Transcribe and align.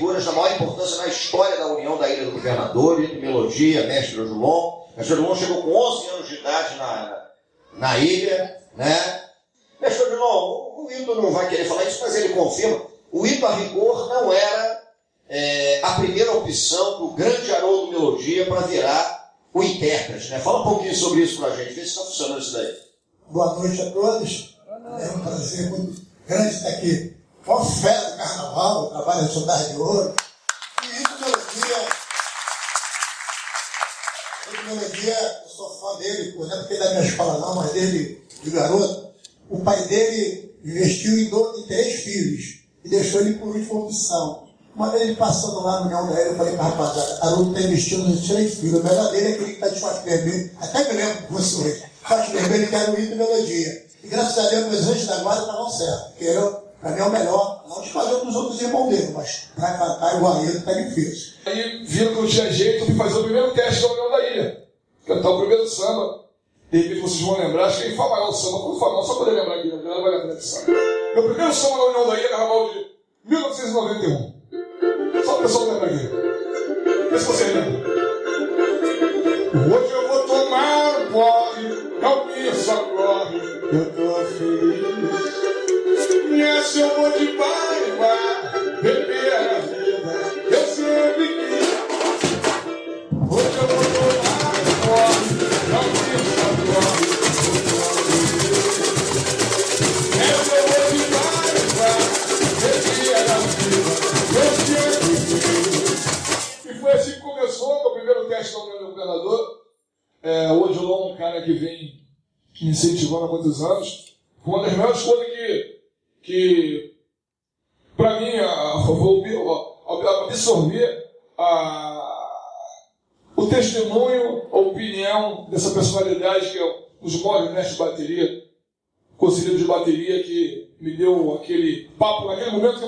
figuras 0.00 0.24
da 0.24 0.32
maior 0.32 0.54
importância 0.54 0.98
na 0.98 1.08
história 1.08 1.56
da 1.58 1.66
União 1.66 1.98
da 1.98 2.08
Ilha 2.08 2.24
do 2.24 2.32
Governador, 2.32 3.02
Ito 3.02 3.16
Melodia, 3.16 3.86
Mestre 3.86 4.16
Julon. 4.16 4.86
Mestre 4.96 5.16
Julon 5.16 5.36
chegou 5.36 5.62
com 5.62 5.74
11 5.74 6.08
anos 6.08 6.28
de 6.28 6.34
idade 6.36 6.76
na, 6.76 7.26
na 7.74 7.98
ilha, 7.98 8.56
né? 8.76 9.24
Mestre 9.80 10.08
Julon, 10.10 10.69
o 10.90 11.02
Ito 11.02 11.14
não 11.14 11.32
vai 11.32 11.48
querer 11.48 11.66
falar 11.66 11.84
isso, 11.84 12.00
mas 12.00 12.14
ele 12.16 12.34
confirma. 12.34 12.82
O 13.12 13.26
Ito 13.26 13.46
a 13.46 13.54
rigor 13.54 14.08
não 14.08 14.32
era 14.32 14.82
é, 15.28 15.80
a 15.82 15.92
primeira 15.94 16.32
opção 16.32 16.98
do 16.98 17.12
grande 17.12 17.52
Haroldo 17.54 17.92
Melodia 17.92 18.46
para 18.46 18.62
virar 18.62 19.32
o 19.54 19.62
intérprete, 19.62 20.30
né? 20.30 20.40
Fala 20.40 20.60
um 20.60 20.64
pouquinho 20.64 20.94
sobre 20.94 21.22
isso 21.22 21.40
para 21.40 21.52
a 21.52 21.56
gente, 21.56 21.74
vê 21.74 21.82
se 21.82 21.88
está 21.88 22.02
funcionando 22.02 22.40
isso 22.40 22.52
daí. 22.52 22.76
Boa 23.28 23.54
noite 23.54 23.80
a 23.80 23.90
todos. 23.90 24.56
É 24.68 25.16
um 25.16 25.20
prazer 25.20 25.70
muito 25.70 26.02
grande 26.26 26.54
estar 26.54 26.68
aqui 26.68 27.20
Mó 27.46 27.64
festa 27.64 28.10
do 28.12 28.16
carnaval, 28.16 28.90
trabalho 28.90 29.26
de 29.26 29.34
soldado 29.34 29.68
de 29.70 29.76
ouro. 29.76 30.14
E 30.84 30.86
isso 30.86 31.18
melodia. 31.20 31.88
Isso 34.52 34.62
melodia, 34.66 35.42
eu 35.42 35.48
sou 35.48 35.70
fã 35.80 35.98
dele, 35.98 36.32
por 36.32 36.46
exemplo, 36.46 36.60
porque 36.60 36.74
ele 36.74 36.82
é 36.82 36.86
da 36.86 36.94
minha 36.94 37.06
escola 37.08 37.38
não, 37.38 37.56
mas 37.56 37.72
dele, 37.72 38.24
de 38.42 38.50
garoto. 38.50 39.10
O 39.48 39.64
pai 39.64 39.82
dele 39.88 40.49
investiu 40.64 41.18
em, 41.18 41.28
dois, 41.28 41.58
em 41.58 41.66
três 41.66 42.02
filhos 42.02 42.60
e 42.84 42.88
deixou 42.88 43.20
ele 43.20 43.34
por 43.34 43.54
última 43.54 43.80
opção. 43.80 44.48
Uma 44.74 44.90
vez 44.90 45.02
ele 45.02 45.16
passando 45.16 45.62
lá 45.62 45.80
no 45.80 45.86
União 45.86 46.06
da 46.06 46.20
eu 46.20 46.36
falei 46.36 46.56
para 46.56 46.64
rapaziada, 46.64 47.18
Haroldo 47.22 47.50
está 47.50 47.68
investindo 47.68 48.08
nos 48.08 48.26
três 48.26 48.54
filhos. 48.54 48.80
O 48.80 48.84
melhor 48.84 49.10
dele 49.10 49.26
é 49.26 49.30
aquele 49.32 49.44
que 49.46 49.52
está 49.52 49.68
de 49.68 49.80
short 49.80 50.04
vermelho. 50.04 50.50
Até 50.60 50.92
me 50.92 50.98
lembro 50.98 51.22
com 51.26 51.34
você 51.34 51.56
hoje. 51.56 51.82
Short 52.06 52.30
vermelho 52.32 52.68
que 52.68 52.74
era 52.74 52.90
o 52.90 53.00
hino 53.00 53.16
melodia. 53.16 53.86
E 54.02 54.06
graças 54.06 54.38
a 54.38 54.48
Deus, 54.48 54.70
meus 54.70 54.86
anjos 54.86 55.06
da 55.06 55.16
guarda 55.18 55.42
estavam 55.42 55.70
certos. 55.70 56.08
Porque 56.08 56.24
eu 56.24 56.70
mim 56.88 56.98
é 56.98 57.04
o 57.04 57.10
melhor, 57.10 57.64
não 57.68 57.82
de 57.82 57.90
fazer 57.90 58.24
dos 58.24 58.34
outros 58.34 58.60
irmãos 58.62 58.88
dele, 58.88 59.12
mas 59.14 59.48
para 59.54 59.76
cantar 59.76 60.16
igual 60.16 60.38
a 60.38 60.42
ele 60.42 60.58
está 60.58 60.72
difícil. 60.72 61.34
Aí 61.44 61.84
viram 61.84 62.14
que 62.14 62.20
eu 62.20 62.28
tinha 62.28 62.50
jeito, 62.50 62.86
fui 62.86 62.94
fazer 62.94 63.18
o 63.18 63.24
primeiro 63.24 63.52
teste 63.52 63.82
da 63.82 63.92
União 63.92 64.10
da 64.10 64.30
Ilha. 64.30 64.64
Cantar 65.06 65.30
o 65.30 65.38
primeiro 65.40 65.68
samba. 65.68 66.19
De 66.70 66.78
repente 66.78 67.00
vocês 67.00 67.22
vão 67.22 67.36
lembrar, 67.36 67.64
acho 67.64 67.78
que 67.82 67.88
quem 67.88 67.96
fala 67.96 68.10
maior 68.10 68.30
samba, 68.30 68.60
quando 68.60 68.78
fala, 68.78 69.02
só 69.02 69.14
poder 69.16 69.32
lembrar 69.32 69.56
aqui, 69.56 69.68
né? 69.68 69.80
vai 69.82 70.10
lembrar 70.18 70.40
samba. 70.40 70.72
Meu 71.14 71.24
primeiro 71.24 71.52
samba 71.52 71.76
na 71.76 71.84
União 71.84 72.06
da 72.06 72.18
Ilha, 72.18 72.28
carnaval 72.28 72.70
de 72.70 72.86
1991. 73.24 74.34
Só 75.24 75.38
o 75.38 75.42
pessoal 75.42 75.64
lembra 75.66 75.86
aqui. 75.86 76.08
Vê 77.10 77.18
se 77.18 77.24
você 77.26 77.44
lembra. 77.44 77.90
Hoje 79.52 79.92
eu 79.92 79.99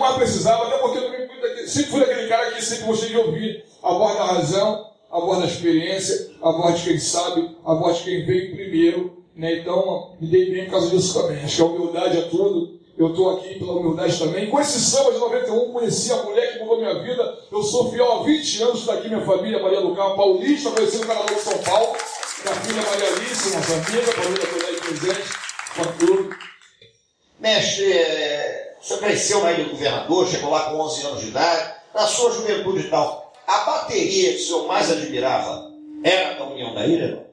mais 0.02 0.16
precisava, 0.16 0.66
até 0.66 0.78
porque 0.78 0.98
eu 0.98 1.04
também 1.04 1.66
sempre 1.66 1.90
fui 1.90 2.00
daquele 2.00 2.28
cara 2.28 2.50
que 2.50 2.62
sempre 2.62 2.86
gostei 2.86 3.08
de 3.08 3.16
ouvir 3.16 3.64
a 3.82 3.92
voz 3.92 4.14
da 4.16 4.24
razão, 4.24 4.90
a 5.10 5.20
voz 5.20 5.38
da 5.40 5.46
experiência, 5.46 6.30
a 6.42 6.50
voz 6.50 6.78
de 6.80 6.88
quem 6.88 6.98
sabe, 6.98 7.56
a 7.64 7.74
voz 7.74 7.98
de 7.98 8.04
quem 8.04 8.26
veio 8.26 8.54
primeiro. 8.54 9.22
Né? 9.34 9.60
Então, 9.60 10.14
me 10.20 10.26
dei 10.26 10.50
bem 10.50 10.64
por 10.64 10.72
causa 10.72 10.90
disso 10.90 11.20
também. 11.20 11.42
Acho 11.42 11.56
que 11.56 11.62
a 11.62 11.66
humildade 11.66 12.18
é 12.18 12.22
tudo. 12.22 12.80
Eu 12.96 13.08
estou 13.08 13.36
aqui 13.36 13.58
pela 13.58 13.72
humildade 13.72 14.18
também. 14.18 14.50
Com 14.50 14.60
esse 14.60 14.78
samba 14.78 15.12
de 15.12 15.18
91, 15.18 15.72
conheci 15.72 16.12
a 16.12 16.22
mulher 16.22 16.52
que 16.52 16.58
mudou 16.58 16.78
minha 16.78 17.02
vida. 17.02 17.38
Eu 17.50 17.62
sou 17.62 17.90
fiel 17.90 18.12
há 18.12 18.22
20 18.22 18.62
anos, 18.62 18.80
está 18.80 18.94
aqui 18.94 19.08
minha 19.08 19.24
família, 19.24 19.62
Maria 19.62 19.80
do 19.80 19.94
Carmo 19.94 20.16
Paulista, 20.16 20.70
conheci 20.70 20.98
no 20.98 21.06
Carnaval 21.06 21.34
de 21.34 21.40
São 21.40 21.58
Paulo. 21.58 21.96
Minha 22.44 22.54
filha 22.56 22.82
Maria 22.82 23.08
Alice, 23.08 23.54
nossa 23.54 23.82
família 23.82 24.14
toda 24.14 24.66
aí 24.66 24.76
presente, 24.76 25.28
com 25.76 26.06
tudo. 26.06 26.36
Mestre, 27.40 27.92
é, 27.92 28.61
o 28.82 28.84
senhor 28.84 28.98
cresceu 28.98 29.42
na 29.42 29.52
ilha 29.52 29.64
do 29.64 29.70
governador, 29.70 30.28
chegou 30.28 30.50
lá 30.50 30.70
com 30.70 30.80
11 30.80 31.06
anos 31.06 31.20
de 31.20 31.28
idade. 31.28 31.74
Na 31.94 32.06
sua 32.06 32.32
juventude 32.32 32.86
e 32.86 32.90
tal, 32.90 33.32
a 33.46 33.58
bateria 33.58 34.32
que 34.32 34.42
o 34.42 34.46
senhor 34.46 34.66
mais 34.66 34.90
admirava 34.90 35.70
era 36.02 36.34
da 36.34 36.44
União 36.46 36.74
da 36.74 36.86
Ilha? 36.86 37.26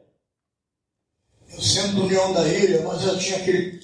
Eu 1.52 1.62
sendo 1.62 1.96
da 1.96 2.02
União 2.04 2.34
da 2.34 2.48
Ilha, 2.48 2.84
mas 2.84 3.04
eu 3.04 3.18
tinha 3.18 3.38
aquele 3.38 3.80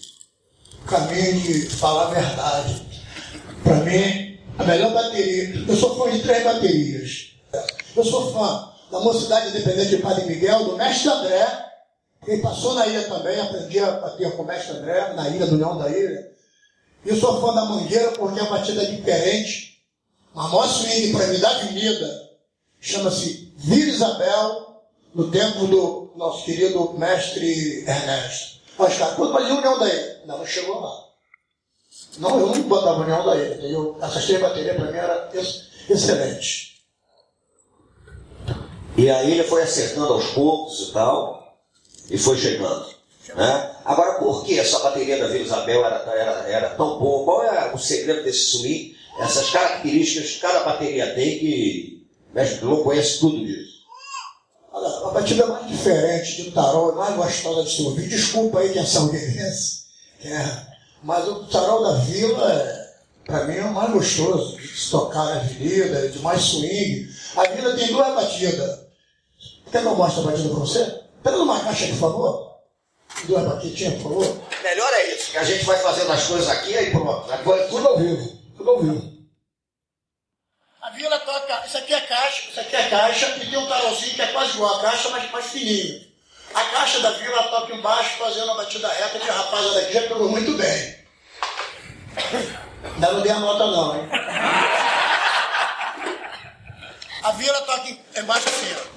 caminho 0.86 1.42
de 1.42 1.70
falar 1.70 2.08
a 2.08 2.14
verdade. 2.14 2.86
Para 3.64 3.76
mim, 3.78 4.40
a 4.60 4.64
melhor 4.64 4.94
bateria. 4.94 5.66
Eu 5.68 5.76
sou 5.76 5.96
fã 5.98 6.12
de 6.12 6.22
três 6.22 6.44
baterias. 6.44 7.32
Eu 7.96 8.06
sou 8.06 8.32
fã 8.32 8.74
da 8.92 9.00
Mocidade 9.00 9.50
Independente 9.50 9.90
de 9.90 9.98
Padre 9.98 10.26
Miguel, 10.26 10.66
do 10.66 10.78
Mestre 10.78 11.10
André. 11.10 11.66
Quem 12.24 12.42
passou 12.42 12.76
na 12.76 12.86
ilha 12.86 13.08
também, 13.08 13.40
aprendi 13.40 13.80
a 13.80 13.92
bater 13.92 14.36
com 14.36 14.44
o 14.44 14.46
Mestre 14.46 14.78
André, 14.78 15.14
na 15.14 15.30
ilha 15.30 15.48
do 15.48 15.58
Leão 15.58 15.78
da 15.78 15.90
Ilha. 15.90 16.35
Eu 17.06 17.16
sou 17.16 17.40
fã 17.40 17.54
da 17.54 17.66
Mangueira 17.66 18.12
porque 18.14 18.40
a 18.40 18.46
batida 18.46 18.82
é 18.82 18.86
diferente. 18.86 19.80
A 20.34 20.48
maior 20.48 20.68
swing 20.68 21.14
para 21.14 21.28
mim 21.28 21.40
da 21.40 21.50
avenida 21.52 22.32
chama-se 22.82 23.54
Vila 23.58 23.90
Isabel, 23.90 24.82
no 25.14 25.32
tempo 25.32 25.68
do 25.68 26.12
nosso 26.16 26.44
querido 26.44 26.94
mestre 26.98 27.86
Ernesto. 27.88 28.60
Mas, 28.78 28.98
cara, 28.98 29.16
quando 29.16 29.32
fazia 29.32 29.54
união 29.54 29.80
da 29.80 29.88
ilha, 29.88 30.22
não, 30.26 30.46
chegou 30.46 30.82
lá. 30.82 31.06
Não, 32.18 32.40
eu 32.40 32.48
não 32.48 32.62
botava 32.64 33.02
união 33.02 33.26
da 33.26 33.38
entendeu? 33.38 33.98
Essas 34.02 34.26
três 34.26 34.42
baterias 34.42 34.76
para 34.76 34.92
mim 34.92 34.98
eram 34.98 35.30
excelentes. 35.90 36.76
E 38.98 39.10
a 39.10 39.24
ilha 39.24 39.44
foi 39.44 39.62
acertando 39.62 40.14
aos 40.14 40.26
poucos 40.32 40.90
e 40.90 40.92
tal, 40.92 41.60
e 42.10 42.18
foi 42.18 42.38
chegando. 42.38 42.88
Né? 43.36 43.75
Agora, 43.86 44.16
por 44.16 44.44
que 44.44 44.60
essa 44.60 44.80
bateria 44.80 45.20
da 45.20 45.28
Vila 45.28 45.44
Isabel 45.44 45.86
era, 45.86 45.98
era, 46.12 46.50
era 46.50 46.70
tão 46.72 46.98
boa? 46.98 47.24
Qual 47.24 47.44
é 47.44 47.72
o 47.72 47.78
segredo 47.78 48.24
desse 48.24 48.58
swing? 48.58 48.98
Essas 49.20 49.52
características 49.52 50.32
que 50.32 50.40
cada 50.40 50.64
bateria 50.64 51.14
tem 51.14 51.38
que 51.38 52.08
o 52.32 52.36
mestre 52.36 52.60
Pilon 52.60 52.84
conhece 52.84 53.20
tudo 53.20 53.46
disso. 53.46 53.76
A 54.74 55.10
batida 55.12 55.46
mais 55.46 55.68
diferente 55.68 56.44
de 56.44 56.52
tarol, 56.52 56.96
mais 56.96 57.16
gostosa 57.16 57.64
de 57.64 57.72
se 57.72 58.10
desculpa 58.10 58.60
aí 58.60 58.74
quem 58.74 58.82
é 58.82 58.86
salgueirense, 58.86 59.86
é, 60.22 60.44
mas 61.02 61.26
o 61.30 61.46
tarol 61.46 61.82
da 61.82 61.94
vila, 62.00 62.52
é, 62.52 62.94
para 63.26 63.46
mim, 63.46 63.56
é 63.56 63.64
o 63.64 63.74
mais 63.74 63.94
gostoso 63.94 64.58
de 64.58 64.68
se 64.68 64.92
tocar 64.92 65.24
na 65.24 65.36
avenida, 65.36 66.10
de 66.10 66.20
mais 66.20 66.42
swing. 66.42 67.08
A 67.38 67.44
vila 67.44 67.76
tem 67.76 67.88
duas 67.88 68.16
batidas. 68.16 68.80
Quer 69.72 69.82
que 69.82 69.88
eu 69.88 69.96
mostre 69.96 70.22
a 70.22 70.24
batida 70.26 70.50
para 70.50 70.60
você? 70.60 71.02
Pega 71.24 71.38
numa 71.38 71.60
caixa, 71.60 71.88
por 71.88 71.96
favor. 71.96 72.55
Duas 73.24 73.48
batidinhas, 73.48 74.02
por 74.02 74.04
favor. 74.04 74.42
Melhor 74.62 74.94
é 74.94 75.16
isso, 75.16 75.32
que 75.32 75.38
a 75.38 75.44
gente 75.44 75.66
vai 75.66 75.78
fazendo 75.80 76.12
as 76.12 76.24
coisas 76.28 76.50
aqui, 76.50 76.78
aí 76.78 76.92
pronto. 76.92 77.32
Agora, 77.32 77.68
tudo 77.68 77.88
ao 77.88 77.98
vivo, 77.98 78.40
tudo 78.58 78.70
ao 78.70 78.80
vivo. 78.82 79.16
A 80.82 80.90
viola 80.92 81.18
toca, 81.20 81.66
isso 81.66 81.78
aqui 81.78 81.94
é 81.94 82.02
caixa, 82.02 82.50
isso 82.50 82.60
aqui 82.60 82.76
é 82.76 82.90
caixa, 82.90 83.28
e 83.42 83.50
tem 83.50 83.58
um 83.58 83.68
tarolzinho 83.68 84.14
que 84.14 84.22
é 84.22 84.28
quase 84.28 84.52
igual 84.52 84.76
a 84.76 84.82
caixa, 84.82 85.10
mas 85.10 85.32
mais 85.32 85.46
fininho. 85.46 86.06
A 86.54 86.64
caixa 86.66 87.00
da 87.00 87.12
viola 87.12 87.44
toca 87.44 87.74
embaixo, 87.74 88.18
fazendo 88.20 88.52
a 88.52 88.56
batida 88.56 88.88
reta, 88.88 89.20
que 89.20 89.30
a 89.30 89.34
rapaziada 89.34 89.82
daqui 89.82 89.94
já 89.94 90.02
pegou 90.02 90.30
muito 90.30 90.54
bem. 90.54 91.06
Ainda 92.96 93.12
não 93.12 93.22
dei 93.22 93.32
a 93.32 93.40
nota 93.40 93.66
não, 93.66 93.96
hein? 93.96 94.10
A 97.24 97.32
viola 97.32 97.62
toca 97.62 97.98
embaixo 98.18 98.48
assim, 98.48 98.76
ó. 98.76 98.95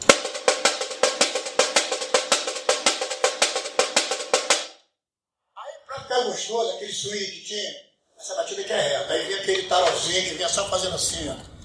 Ficar 6.08 6.24
gostoso, 6.24 6.76
aquele 6.76 6.92
swing 6.92 7.26
que 7.26 7.40
tinha, 7.44 7.88
Essa 8.18 8.34
batida 8.34 8.64
que 8.64 8.72
é 8.72 8.80
reta. 8.80 9.12
Aí 9.12 9.26
vinha 9.26 9.40
aquele 9.40 9.62
tarolzinho 9.64 10.24
que 10.24 10.34
vinha 10.34 10.48
só 10.48 10.68
fazendo 10.68 10.94
assim, 10.94 11.28
ó. 11.28 11.58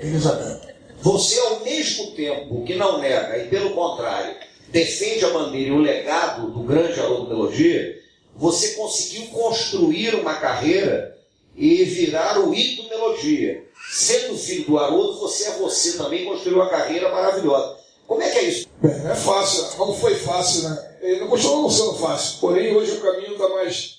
Elizabeth. 0.00 0.74
Você, 1.00 1.38
ao 1.40 1.60
mesmo 1.60 2.12
tempo 2.12 2.64
que 2.64 2.76
não 2.76 2.98
nega 2.98 3.36
e, 3.38 3.48
pelo 3.48 3.74
contrário, 3.74 4.47
defende 4.70 5.24
a 5.24 5.30
bandeira 5.30 5.68
e 5.68 5.72
o 5.72 5.80
legado 5.80 6.50
do 6.50 6.60
grande 6.60 6.98
Haroldo 7.00 7.28
Melodia, 7.28 7.98
você 8.36 8.74
conseguiu 8.74 9.26
construir 9.28 10.14
uma 10.14 10.34
carreira 10.34 11.18
e 11.56 11.84
virar 11.84 12.38
o 12.40 12.54
Ito 12.54 12.88
Melodia. 12.88 13.64
Sendo 13.90 14.36
filho 14.36 14.64
do 14.64 14.78
Haroldo, 14.78 15.18
você 15.18 15.48
é 15.48 15.58
você 15.58 15.96
também, 15.96 16.24
construiu 16.24 16.58
uma 16.58 16.68
carreira 16.68 17.10
maravilhosa. 17.10 17.78
Como 18.06 18.22
é 18.22 18.30
que 18.30 18.38
é 18.38 18.44
isso? 18.44 18.68
Bem, 18.80 18.92
é 18.92 19.14
fácil, 19.14 19.64
não 19.78 19.94
foi 19.94 20.14
fácil, 20.14 20.68
né? 20.68 21.18
Não 21.20 21.28
continua 21.28 21.62
não 21.62 21.70
sendo 21.70 21.94
fácil. 21.94 22.38
Porém, 22.40 22.74
hoje 22.74 22.92
o 22.92 23.00
caminho 23.00 23.32
está 23.32 23.48
mais 23.48 23.98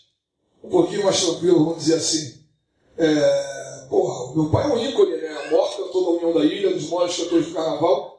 um 0.63 0.69
pouquinho 0.69 1.04
mais 1.04 1.24
tranquilo, 1.24 1.66
vamos 1.66 1.80
dizer 1.80 1.95
assim. 1.95 2.39
É, 2.98 3.86
porra, 3.89 4.36
meu 4.36 4.50
pai 4.50 4.66
é 4.66 4.74
um 4.74 4.83
ícone, 4.83 5.18
né? 5.18 5.30
A 5.30 5.51
morte 5.51 5.77
cantor 5.77 6.04
da 6.04 6.10
União 6.10 6.33
da 6.33 6.45
Ilha, 6.45 6.69
um 6.69 6.74
dos 6.74 6.89
maiores 6.89 7.16
cantores 7.16 7.48
do 7.48 7.54
carnaval. 7.54 8.19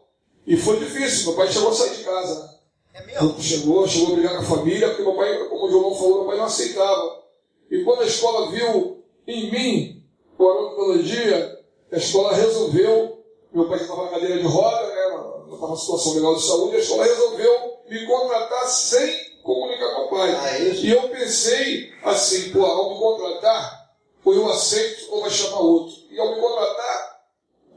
E 0.50 0.56
foi 0.56 0.80
difícil, 0.80 1.26
meu 1.26 1.36
pai 1.36 1.52
chegou 1.52 1.68
a 1.68 1.72
sair 1.72 1.96
de 1.96 2.02
casa? 2.02 2.58
É 2.92 3.06
mesmo? 3.06 3.40
Chegou, 3.40 3.86
chegou 3.86 4.08
a 4.08 4.16
brigar 4.16 4.36
com 4.36 4.42
a 4.42 4.56
família, 4.56 4.88
porque 4.88 5.02
meu 5.04 5.14
pai, 5.14 5.48
como 5.48 5.64
o 5.64 5.70
João 5.70 5.94
falou, 5.94 6.14
meu 6.16 6.24
pai 6.24 6.38
não 6.38 6.46
aceitava. 6.46 7.22
E 7.70 7.84
quando 7.84 8.02
a 8.02 8.06
escola 8.06 8.50
viu 8.50 9.00
em 9.28 9.48
mim 9.48 10.02
o 10.36 10.48
Haroldo 10.48 10.76
Melodia, 10.76 11.56
a 11.92 11.96
escola 11.96 12.34
resolveu, 12.34 13.22
meu 13.52 13.68
pai 13.68 13.80
estava 13.80 14.06
na 14.06 14.10
cadeira 14.10 14.38
de 14.38 14.42
roda, 14.42 14.88
né? 14.88 15.04
Estava 15.44 15.66
numa 15.68 15.76
situação 15.76 16.14
legal 16.14 16.34
de 16.34 16.42
saúde, 16.42 16.74
a 16.74 16.80
escola 16.80 17.04
resolveu 17.04 17.78
me 17.88 18.06
contratar 18.08 18.66
sem 18.66 19.40
comunicar 19.44 19.94
com 19.94 20.02
o 20.02 20.10
pai. 20.10 20.34
Ah, 20.34 20.56
é? 20.56 20.74
E 20.74 20.90
eu 20.90 21.08
pensei 21.10 21.92
assim, 22.02 22.50
pô, 22.50 22.66
ao 22.66 22.94
me 22.94 22.98
contratar, 22.98 23.88
ou 24.24 24.34
eu 24.34 24.50
aceito 24.50 25.12
ou 25.12 25.20
vai 25.20 25.30
chamar 25.30 25.60
outro. 25.60 25.94
E 26.10 26.18
ao 26.18 26.34
me 26.34 26.40
contratar, 26.40 27.09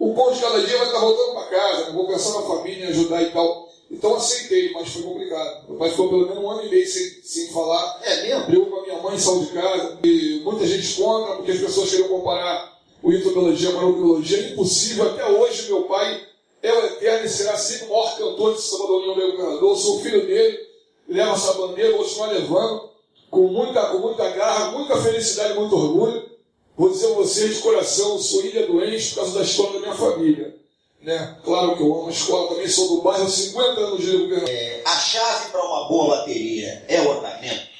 o 0.04 0.14
pão 0.14 0.34
de 0.34 0.42
cada 0.42 0.62
dia 0.62 0.78
vai 0.78 0.88
estar 0.88 1.00
voltando 1.00 1.34
para 1.34 1.48
casa, 1.48 1.92
vou 1.92 2.06
pensar 2.06 2.34
na 2.34 2.42
família, 2.42 2.90
ajudar 2.90 3.24
e 3.24 3.32
tal. 3.32 3.70
Então 3.90 4.16
aceitei, 4.16 4.74
mas 4.74 4.90
foi 4.90 5.02
complicado. 5.02 5.70
Meu 5.70 5.78
pai 5.78 5.92
ficou 5.92 6.10
pelo 6.10 6.28
menos 6.28 6.44
um 6.44 6.50
ano 6.50 6.66
e 6.66 6.70
meio 6.70 6.86
sem, 6.86 7.22
sem 7.24 7.48
falar. 7.54 8.02
É 8.04 8.24
mesmo? 8.24 8.46
Brigou 8.48 8.66
com 8.66 8.76
a 8.80 8.82
minha 8.82 9.02
mãe, 9.02 9.18
saiu 9.18 9.40
de 9.40 9.52
casa. 9.52 10.00
E 10.04 10.42
muita 10.44 10.68
gente 10.68 11.02
contra, 11.02 11.36
porque 11.38 11.52
as 11.54 11.60
pessoas 11.60 11.90
queriam 11.90 12.10
comparar 12.10 12.82
o 13.02 13.14
Itobiologia 13.14 13.72
com 13.72 13.80
a 13.80 13.92
Biologia. 13.94 14.40
É 14.40 14.50
impossível. 14.50 15.06
Até 15.06 15.26
hoje, 15.26 15.68
meu 15.68 15.84
pai 15.84 16.22
é 16.62 16.74
o 16.74 16.86
eterno 16.86 17.26
e 17.26 17.30
será 17.30 17.56
sempre 17.56 17.86
o 17.86 17.90
maior 17.92 18.18
cantor 18.18 18.56
de 18.56 18.62
samba 18.62 18.88
da 18.88 18.94
União 18.94 19.16
do 19.16 19.32
Governador. 19.38 19.78
Sou 19.78 20.02
filho 20.02 20.26
dele, 20.26 20.60
leva 21.08 21.32
essa 21.32 21.54
bandeira, 21.54 21.92
vou 21.92 22.04
continuar 22.04 22.28
levando, 22.28 22.90
com 23.32 23.48
muita, 23.48 23.86
com 23.86 24.00
muita 24.00 24.30
garra, 24.32 24.72
muita 24.72 24.98
felicidade, 24.98 25.54
muito 25.54 25.74
orgulho. 25.78 26.33
Vou 26.76 26.90
dizer 26.90 27.12
a 27.12 27.16
vocês 27.16 27.56
de 27.56 27.62
coração, 27.62 28.18
sou 28.20 28.44
ilha 28.44 28.66
doente 28.66 29.10
por 29.10 29.16
causa 29.18 29.40
da 29.40 29.46
história 29.46 29.74
da 29.74 29.80
minha 29.80 29.96
família. 29.96 30.56
Né? 31.02 31.38
Claro 31.44 31.76
que 31.76 31.84
eu 31.84 31.94
amo 31.94 32.08
a 32.08 32.12
escola, 32.12 32.50
também 32.50 32.68
sou 32.68 32.96
do 32.96 33.02
bairro, 33.02 33.30
50 33.30 33.80
anos 33.80 34.02
de 34.02 34.18
governo. 34.18 34.48
A 34.86 34.98
chave 34.98 35.52
para 35.52 35.64
uma 35.64 35.88
boa 35.88 36.18
bateria 36.18 36.84
é 36.88 37.02
o 37.02 37.12
andamento. 37.12 37.74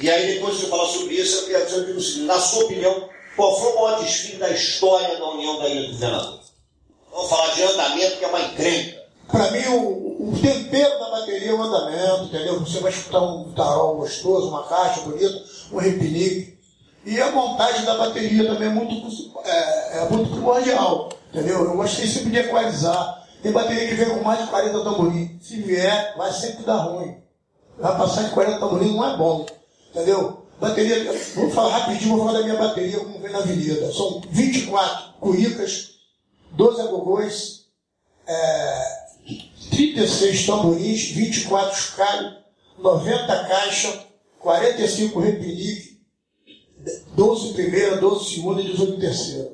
E 0.00 0.08
aí, 0.08 0.34
depois 0.34 0.56
de 0.56 0.64
eu 0.64 0.68
falar 0.70 0.86
sobre 0.86 1.14
isso, 1.14 1.38
eu 1.38 1.42
queria 1.46 1.64
dizer 1.64 1.96
o 1.96 2.00
seguinte: 2.00 2.26
na 2.26 2.38
sua 2.38 2.64
opinião, 2.64 3.08
qual 3.36 3.60
foi 3.60 3.72
o 3.72 3.74
maior 3.82 4.00
desfile 4.00 4.38
da 4.38 4.50
história 4.50 5.16
da 5.18 5.30
União 5.30 5.58
da 5.58 5.68
Ilha 5.68 5.88
do 5.88 5.92
Governador? 5.92 6.40
Vamos 7.10 7.30
falar 7.30 7.54
de 7.54 7.62
andamento, 7.62 8.16
que 8.16 8.24
é 8.24 8.28
uma 8.28 8.40
encrenca. 8.40 9.04
Para 9.26 9.50
mim, 9.50 9.66
o, 9.66 10.30
o 10.30 10.38
tempero 10.40 10.98
da 10.98 11.10
bateria 11.10 11.50
é 11.50 11.54
o 11.54 11.62
andamento, 11.62 12.24
entendeu? 12.24 12.60
Você 12.60 12.78
vai 12.78 12.92
escutar 12.92 13.20
um 13.20 13.52
tarol 13.52 13.96
gostoso, 13.96 14.48
uma 14.48 14.62
caixa 14.64 15.00
bonita, 15.00 15.44
um 15.72 15.78
repinique. 15.78 16.57
E 17.08 17.18
a 17.22 17.32
montagem 17.32 17.86
da 17.86 17.96
bateria 17.96 18.46
também 18.46 18.68
é 18.68 18.70
muito, 18.70 18.92
é, 19.42 19.98
é 19.98 20.08
muito 20.10 20.30
primordial, 20.30 21.08
entendeu? 21.32 21.64
Eu 21.64 21.74
gostei 21.74 22.06
sempre 22.06 22.28
de 22.28 22.36
equalizar. 22.36 23.26
Tem 23.42 23.50
bateria 23.50 23.88
que 23.88 23.94
vem 23.94 24.10
com 24.10 24.22
mais 24.22 24.42
de 24.42 24.48
40 24.48 24.84
tamborins. 24.84 25.30
Se 25.40 25.56
vier, 25.62 26.14
vai 26.18 26.30
sempre 26.30 26.64
dar 26.64 26.76
ruim. 26.76 27.16
Vai 27.78 27.96
passar 27.96 28.24
de 28.24 28.30
40 28.32 28.60
tamborins 28.60 28.92
não 28.92 29.10
é 29.10 29.16
bom, 29.16 29.46
entendeu? 29.88 30.46
Bateria, 30.60 31.10
vou 31.34 31.50
falar 31.50 31.78
rapidinho, 31.78 32.14
vou 32.14 32.26
falar 32.26 32.40
da 32.40 32.44
minha 32.44 32.58
bateria, 32.58 32.98
como 32.98 33.20
vem 33.20 33.32
na 33.32 33.38
avenida. 33.38 33.90
São 33.90 34.20
24 34.30 35.14
cuicas, 35.18 35.92
12 36.52 36.82
agogôs, 36.82 37.68
é, 38.26 38.82
36 39.70 40.46
tamborins, 40.46 41.10
24 41.12 41.74
chocalhos, 41.74 42.34
90 42.78 43.44
caixas, 43.44 43.98
45 44.40 45.20
repinique, 45.20 45.87
12 47.18 47.52
primeira, 47.52 47.96
12 47.96 48.34
segunda 48.36 48.62
e 48.62 48.70
18 48.70 49.00
terceira. 49.00 49.52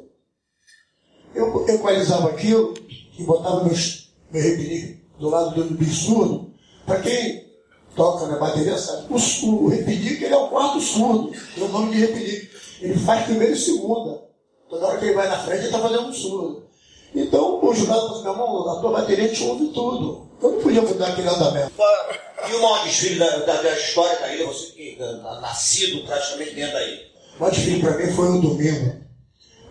Eu 1.35 1.67
equalizava 1.67 2.29
aquilo 2.29 2.75
e 3.19 3.23
botava 3.23 3.65
meus, 3.65 4.11
meu 4.31 4.43
repinique 4.43 5.03
do 5.19 5.31
lado 5.31 5.55
do, 5.55 5.75
do 5.75 5.85
surdo. 5.87 6.53
Para 6.85 7.01
quem 7.01 7.51
toca 7.97 8.27
na 8.27 8.37
bateria 8.37 8.77
sabe, 8.77 9.07
o, 9.09 9.17
o 9.17 9.73
ele 9.73 10.27
é 10.27 10.37
o 10.37 10.49
quarto 10.49 10.79
surdo, 10.79 11.33
tem 11.55 11.65
o 11.65 11.69
nome 11.69 11.93
de 11.95 12.01
repinique. 12.01 12.51
Ele 12.83 12.99
faz 12.99 13.25
primeira 13.25 13.55
e 13.55 13.59
segunda. 13.59 14.23
Toda 14.69 14.87
hora 14.87 14.99
que 14.99 15.07
ele 15.07 15.15
vai 15.15 15.29
na 15.29 15.39
frente, 15.39 15.61
ele 15.61 15.67
está 15.67 15.79
fazendo 15.79 16.09
um 16.09 16.13
surdo. 16.13 16.67
Então, 17.15 17.65
o 17.65 17.75
jurado 17.75 18.01
falou 18.01 18.15
assim, 18.15 18.23
meu 18.25 18.33
irmão, 18.33 18.69
a 18.69 18.81
tua 18.81 18.93
bateria 18.93 19.29
te 19.29 19.43
ouve 19.43 19.69
tudo. 19.69 20.29
Eu 20.43 20.51
não 20.51 20.61
podia 20.61 20.83
mudar 20.83 21.09
aquele 21.09 21.29
andamento. 21.29 21.73
E 22.47 22.55
o 22.55 22.61
maior 22.61 22.85
desfile 22.85 23.19
da, 23.19 23.39
da, 23.39 23.63
da 23.63 23.73
história 23.73 24.19
da 24.19 24.35
ilha, 24.35 24.47
você 24.47 24.73
que 24.73 24.99
é 25.01 25.13
nascido 25.41 26.05
praticamente 26.05 26.55
dentro 26.55 26.75
da 26.75 26.83
ilha? 26.83 27.14
Maior 27.39 27.53
desfile 27.53 27.81
para 27.81 27.97
mim 27.97 28.13
foi 28.13 28.29
o 28.29 28.41
domingo. 28.41 29.05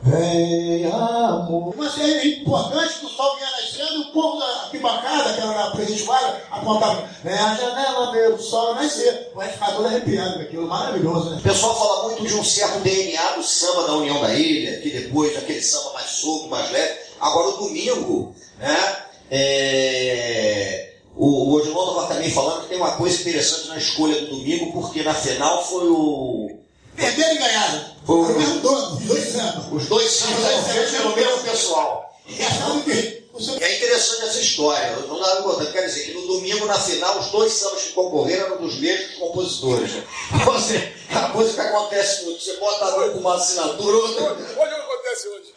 Vem, 0.03 0.85
amor. 0.85 1.73
Mas 1.77 1.97
é 1.97 2.27
importante 2.27 2.99
que 2.99 3.05
o 3.05 3.09
sol 3.09 3.37
vinha 3.37 3.49
nascendo 3.51 3.93
e 3.93 4.01
o 4.01 4.11
povo 4.11 4.37
da 4.37 4.45
arquibancada, 4.63 5.33
que 5.33 5.39
era 5.39 5.53
na 5.53 5.71
Presidente 5.71 6.03
Vara, 6.03 6.43
apontava, 6.51 7.07
vem 7.23 7.33
a 7.33 7.55
janela 7.55 8.11
ver 8.11 8.33
o 8.33 8.37
sol 8.37 8.75
nascer. 8.75 9.31
Vai 9.33 9.47
ficar 9.47 9.71
todo 9.71 9.85
arrepiado 9.85 10.33
com 10.33 10.41
aquilo, 10.41 10.67
maravilhoso, 10.67 11.29
né? 11.29 11.37
O 11.37 11.41
pessoal 11.41 11.79
fala 11.79 12.03
muito 12.09 12.27
de 12.27 12.33
um 12.33 12.43
certo 12.43 12.79
DNA 12.79 13.31
do 13.31 13.43
samba 13.43 13.87
da 13.87 13.93
União 13.93 14.21
da 14.21 14.33
Ilha, 14.33 14.81
que 14.81 14.89
depois 14.89 15.37
aquele 15.37 15.61
samba 15.61 15.93
mais 15.93 16.09
solto, 16.09 16.49
mais 16.49 16.69
leve. 16.69 16.99
Agora 17.21 17.47
o 17.49 17.57
domingo, 17.57 18.35
né? 18.59 18.97
É... 19.31 20.95
O, 21.15 21.27
o 21.27 21.53
Odilon 21.53 21.89
estava 21.89 22.13
também 22.13 22.29
falando 22.29 22.63
que 22.63 22.69
tem 22.69 22.77
uma 22.77 22.97
coisa 22.97 23.21
interessante 23.21 23.69
na 23.69 23.77
escolha 23.77 24.19
do 24.19 24.35
domingo, 24.35 24.73
porque 24.73 25.01
na 25.01 25.13
final 25.13 25.63
foi 25.63 25.87
o. 25.87 26.62
Perderam 26.95 27.33
e 27.33 27.37
ganharam. 27.37 27.85
Foi 28.05 28.15
o- 28.15 28.21
o 28.23 28.39
mesmo 28.39 28.59
dono, 28.61 28.97
os 28.97 29.05
dois 29.05 29.23
sambas. 29.31 29.65
Os 29.71 29.85
dois 29.87 30.11
sambas 30.11 30.67
feitos 30.71 30.91
pelo 30.91 31.15
mesmo 31.15 31.37
pessoal. 31.43 32.13
E 32.27 32.33
que 32.35 33.23
o 33.33 33.63
É 33.63 33.77
interessante 33.77 34.23
essa 34.25 34.39
história. 34.39 34.95
Não 35.07 35.19
dá 35.19 35.39
importante. 35.39 35.71
Quer 35.71 35.85
dizer 35.87 36.03
que 36.05 36.13
no 36.13 36.27
domingo, 36.27 36.65
na 36.67 36.79
final, 36.79 37.17
os 37.19 37.27
dois 37.27 37.51
sambas 37.51 37.81
que 37.81 37.93
concorreram 37.93 38.45
eram 38.45 38.57
dos 38.57 38.75
mesmos 38.75 39.15
compositores. 39.17 39.91
Você, 40.45 40.93
a 41.11 41.27
música 41.29 41.63
acontece 41.63 42.25
muito. 42.25 42.43
Você 42.43 42.57
bota 42.57 42.85
um 42.99 43.11
com 43.13 43.19
uma 43.19 43.35
assinatura, 43.35 43.97
outra. 43.97 44.23
Hoje 44.33 44.71
não 44.71 44.81
acontece 44.81 45.27
hoje. 45.29 45.53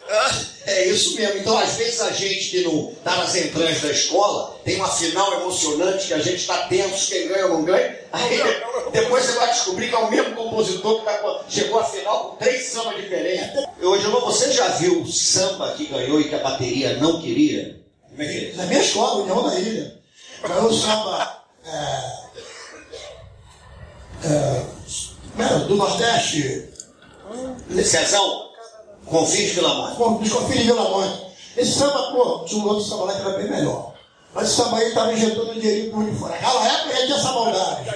É 0.67 0.85
isso 0.87 1.15
mesmo. 1.15 1.39
Então, 1.39 1.57
às 1.57 1.75
vezes, 1.75 2.01
a 2.01 2.11
gente 2.11 2.49
que 2.49 2.61
não 2.65 2.91
está 2.91 3.15
nas 3.15 3.33
entranhas 3.35 3.79
da 3.81 3.89
escola 3.89 4.59
tem 4.65 4.75
uma 4.75 4.89
final 4.89 5.33
emocionante 5.39 6.07
que 6.07 6.13
a 6.13 6.19
gente 6.19 6.41
está 6.41 6.67
tenso, 6.67 7.09
quem 7.09 7.29
ganha 7.29 7.45
ou 7.45 7.53
não 7.53 7.63
ganha. 7.63 7.97
Aí, 8.11 8.37
depois 8.91 9.23
você 9.23 9.31
vai 9.37 9.49
descobrir 9.49 9.87
que 9.87 9.95
é 9.95 9.97
o 9.97 10.11
mesmo 10.11 10.35
compositor 10.35 10.99
que 10.99 11.05
tá- 11.05 11.43
chegou 11.47 11.79
à 11.79 11.85
final 11.85 12.31
com 12.31 12.35
três 12.35 12.65
sambas 12.65 12.97
diferentes. 12.97 13.63
Hoje, 13.81 14.05
você 14.07 14.51
já 14.51 14.67
viu 14.69 15.03
o 15.03 15.07
samba 15.09 15.71
que 15.71 15.85
ganhou 15.85 16.19
e 16.19 16.27
que 16.27 16.35
a 16.35 16.39
bateria 16.39 16.97
não 16.97 17.21
queria? 17.21 17.79
Como 18.09 18.21
é 18.21 18.25
que 18.25 18.47
é? 18.47 18.51
Na 18.55 18.65
minha 18.65 18.81
escola, 18.81 19.23
União 19.23 19.49
da 19.49 19.57
Ilha, 19.57 19.95
ganhou 20.45 20.65
o 20.69 20.73
samba 20.73 21.43
é, 21.65 22.27
é, 25.39 25.59
do 25.67 25.75
Nordeste, 25.75 26.67
Cezão, 27.85 28.46
Confins 29.09 29.49
de 29.49 29.53
Vilamonte. 29.55 29.95
com 29.95 30.13
dos 30.15 30.31
Confins 30.31 30.59
de 30.59 30.63
Vila 30.63 30.89
Monte. 30.89 31.27
Esse 31.55 31.79
samba, 31.79 32.11
pô, 32.11 32.39
tinha 32.45 32.63
um 32.63 32.67
outro 32.67 32.83
samba 32.83 33.05
lá 33.05 33.13
que 33.13 33.21
era 33.21 33.37
bem 33.37 33.49
melhor. 33.49 33.93
Mas 34.33 34.49
esse 34.49 34.57
samba 34.57 34.77
aí 34.77 34.89
estava 34.89 35.13
injetando 35.13 35.51
um 35.51 35.53
dinheirinho 35.53 35.91
por 35.91 36.03
de 36.03 36.15
fora. 36.17 36.33
Naquela 36.33 36.67
época 36.67 36.95
já 36.95 37.05
tinha 37.05 37.17
essa 37.17 37.31
maldade. 37.31 37.85
Já 37.85 37.93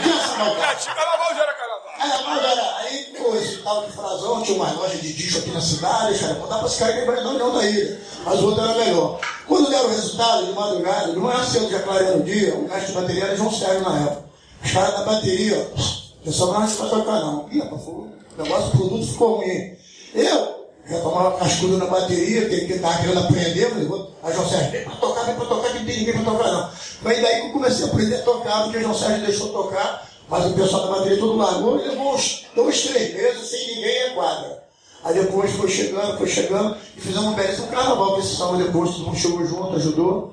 tinha 0.00 0.14
essa 0.14 0.36
maldade. 0.36 0.86
Carnaval 0.86 1.34
já 1.34 1.42
era 1.42 1.54
carnaval. 1.54 1.82
Aí, 1.98 2.24
mas 2.24 2.44
era, 2.44 2.76
aí, 2.78 3.04
pô, 3.18 3.34
esse 3.36 3.56
tal 3.58 3.84
de 3.84 3.92
Frazão 3.92 4.42
tinha 4.42 4.56
uma 4.56 4.72
loja 4.72 4.96
de 4.96 5.12
disco 5.12 5.38
aqui 5.38 5.50
na 5.50 5.60
cidade, 5.60 6.18
cara, 6.18 6.34
botava 6.34 6.60
pra 6.60 6.68
esse 6.68 6.78
cara 6.78 6.92
que 6.92 7.04
vai 7.04 7.22
na 7.22 7.30
União 7.30 7.52
da 7.52 7.64
Ilha. 7.64 8.00
Mas 8.24 8.40
o 8.40 8.46
outro 8.46 8.64
era 8.64 8.74
melhor. 8.74 9.20
Quando 9.46 9.68
deram 9.70 9.84
o 9.86 9.90
resultado 9.90 10.46
de 10.46 10.52
madrugada, 10.52 11.12
de 11.12 11.18
manhã 11.18 11.44
cedo, 11.44 11.70
já 11.70 11.80
clareando 11.80 12.20
o 12.20 12.24
dia, 12.24 12.56
o 12.56 12.66
gasto 12.66 12.86
de 12.86 12.92
bateria 12.92 13.24
era 13.24 13.36
João 13.36 13.52
Sérgio 13.52 13.82
na 13.82 14.00
época. 14.00 14.24
Os 14.64 14.70
caras 14.70 14.94
da 14.94 15.02
bateria, 15.04 15.72
O 16.20 16.24
pessoal 16.24 16.52
não 16.52 16.66
vai 16.66 16.88
tocar 16.88 17.20
não. 17.20 17.48
Ih, 17.50 17.58
rapaz, 17.58 17.82
o 17.82 18.08
negócio, 18.38 18.68
o 18.68 18.70
produto 18.70 19.06
ficou 19.06 19.36
ruim. 19.36 19.76
Eu, 20.14 20.51
já 20.86 21.00
tomava 21.00 21.38
cascudo 21.38 21.78
na 21.78 21.86
bateria, 21.86 22.48
que 22.48 22.54
ele 22.54 22.74
estava 22.74 22.98
querendo 22.98 23.20
aprender, 23.20 23.70
falei, 23.70 23.86
vou, 23.86 24.10
a 24.22 24.30
João 24.30 24.48
Sérgio, 24.48 24.70
vem 24.72 24.84
para 24.84 24.96
tocar, 24.96 25.22
vem 25.24 25.34
para 25.36 25.44
tocar, 25.46 25.68
que 25.68 25.78
não 25.78 25.86
tem 25.86 25.98
ninguém 25.98 26.14
para 26.14 26.32
tocar 26.32 26.52
não. 26.52 26.70
Foi 26.70 27.20
daí 27.20 27.40
que 27.40 27.46
eu 27.46 27.52
comecei 27.52 27.84
a 27.84 27.88
aprender 27.88 28.16
a 28.16 28.22
tocar, 28.22 28.62
porque 28.64 28.78
o 28.78 28.80
João 28.80 28.94
Sérgio 28.94 29.26
deixou 29.26 29.48
tocar, 29.50 30.08
mas 30.28 30.46
o 30.46 30.54
pessoal 30.54 30.82
da 30.82 30.98
bateria 30.98 31.18
todo 31.18 31.36
largou 31.36 31.78
e 31.78 31.88
levou 31.88 32.14
uns 32.14 32.46
dois, 32.54 32.82
três 32.82 33.14
meses 33.14 33.48
sem 33.48 33.76
ninguém 33.76 34.10
em 34.10 34.14
quadra. 34.14 34.62
Aí 35.04 35.14
depois 35.14 35.50
foi 35.52 35.68
chegando, 35.68 36.18
foi 36.18 36.28
chegando, 36.28 36.76
e 36.96 37.00
fizemos 37.00 37.28
um 37.28 37.34
belíssimo 37.34 37.68
carnaval 37.68 38.14
com 38.14 38.20
esse 38.20 38.36
salão 38.36 38.56
depois, 38.56 38.90
todo 38.90 39.06
mundo 39.06 39.16
chegou 39.16 39.46
junto, 39.46 39.76
ajudou. 39.76 40.32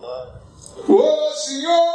Ô 0.87 1.31
senhor, 1.35 1.93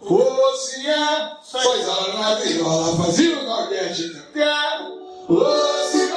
ô 0.00 0.56
senhor, 0.56 1.38
faz 1.50 1.88
a 1.88 2.18
na 2.18 2.34
viola, 2.36 2.96
fazia 2.96 3.38
o 3.38 3.44
Nordeste 3.44 4.10
cantar. 4.32 4.90
Ô 5.28 5.90
senhor. 5.90 6.13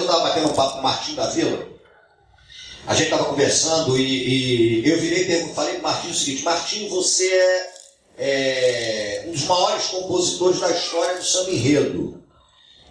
Eu 0.00 0.06
estava 0.06 0.24
batendo 0.24 0.48
um 0.48 0.54
papo 0.54 0.72
com 0.74 0.78
o 0.80 0.82
Martinho 0.82 1.16
da 1.16 1.28
Vila. 1.28 1.68
A 2.86 2.94
gente 2.94 3.04
estava 3.04 3.24
conversando 3.24 3.98
e, 3.98 4.82
e 4.82 4.88
eu 4.88 4.98
virei 4.98 5.22
e 5.22 5.54
falei 5.54 5.74
para 5.74 5.80
o 5.80 5.82
Martinho 5.82 6.12
o 6.12 6.16
seguinte, 6.16 6.42
Martinho, 6.42 6.90
você 6.90 7.30
é, 7.30 7.64
é 8.18 9.24
um 9.28 9.32
dos 9.32 9.44
maiores 9.44 9.86
compositores 9.86 10.60
da 10.60 10.70
história 10.70 11.16
do 11.16 11.24
samba 11.24 11.50
enredo. 11.50 12.20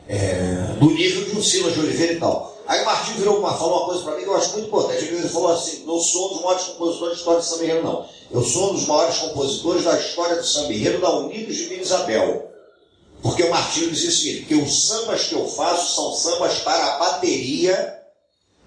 É, 0.08 0.76
do 0.80 0.90
nível 0.90 1.26
de 1.26 1.38
um 1.38 1.44
Silas 1.44 1.74
de 1.74 1.82
Oliveira 1.82 2.14
e 2.14 2.20
tal. 2.20 2.58
Aí 2.66 2.82
o 2.82 2.86
Martinho 2.86 3.18
virou 3.18 3.40
uma, 3.40 3.54
falou 3.56 3.78
uma 3.78 3.86
coisa 3.88 4.04
para 4.04 4.16
mim 4.16 4.24
que 4.24 4.30
eu 4.30 4.36
acho 4.36 4.54
muito 4.54 4.68
importante. 4.68 5.06
Ele 5.06 5.30
falou 5.30 5.52
assim: 5.52 5.84
não 5.86 6.00
sou 6.00 6.28
um 6.28 6.34
dos 6.34 6.42
maiores 6.42 6.66
compositores 6.66 7.10
da 7.10 7.16
história 7.16 7.40
do 7.40 7.46
samba 7.46 7.64
enredo, 7.64 7.84
não. 7.84 8.06
Eu 8.32 8.44
sou 8.44 8.70
um 8.70 8.74
dos 8.74 8.88
maiores 8.88 9.18
compositores 9.18 9.84
da 9.84 10.00
história 10.00 10.36
do 10.36 10.46
samba 10.46 10.74
enredo 10.74 11.00
da 11.00 11.12
Unidos 11.12 11.56
de 11.56 11.64
Vila 11.66 11.82
Isabel. 11.82 12.49
Porque 13.22 13.44
o 13.44 13.50
Martinho 13.50 13.92
dizia 13.92 14.10
o 14.10 14.14
seguinte: 14.14 14.46
que 14.46 14.56
os 14.56 14.88
sambas 14.88 15.24
que 15.24 15.34
eu 15.34 15.48
faço 15.48 15.96
são 15.96 16.14
sambas 16.14 16.60
para 16.60 16.96
a 16.96 17.00
bateria 17.00 18.00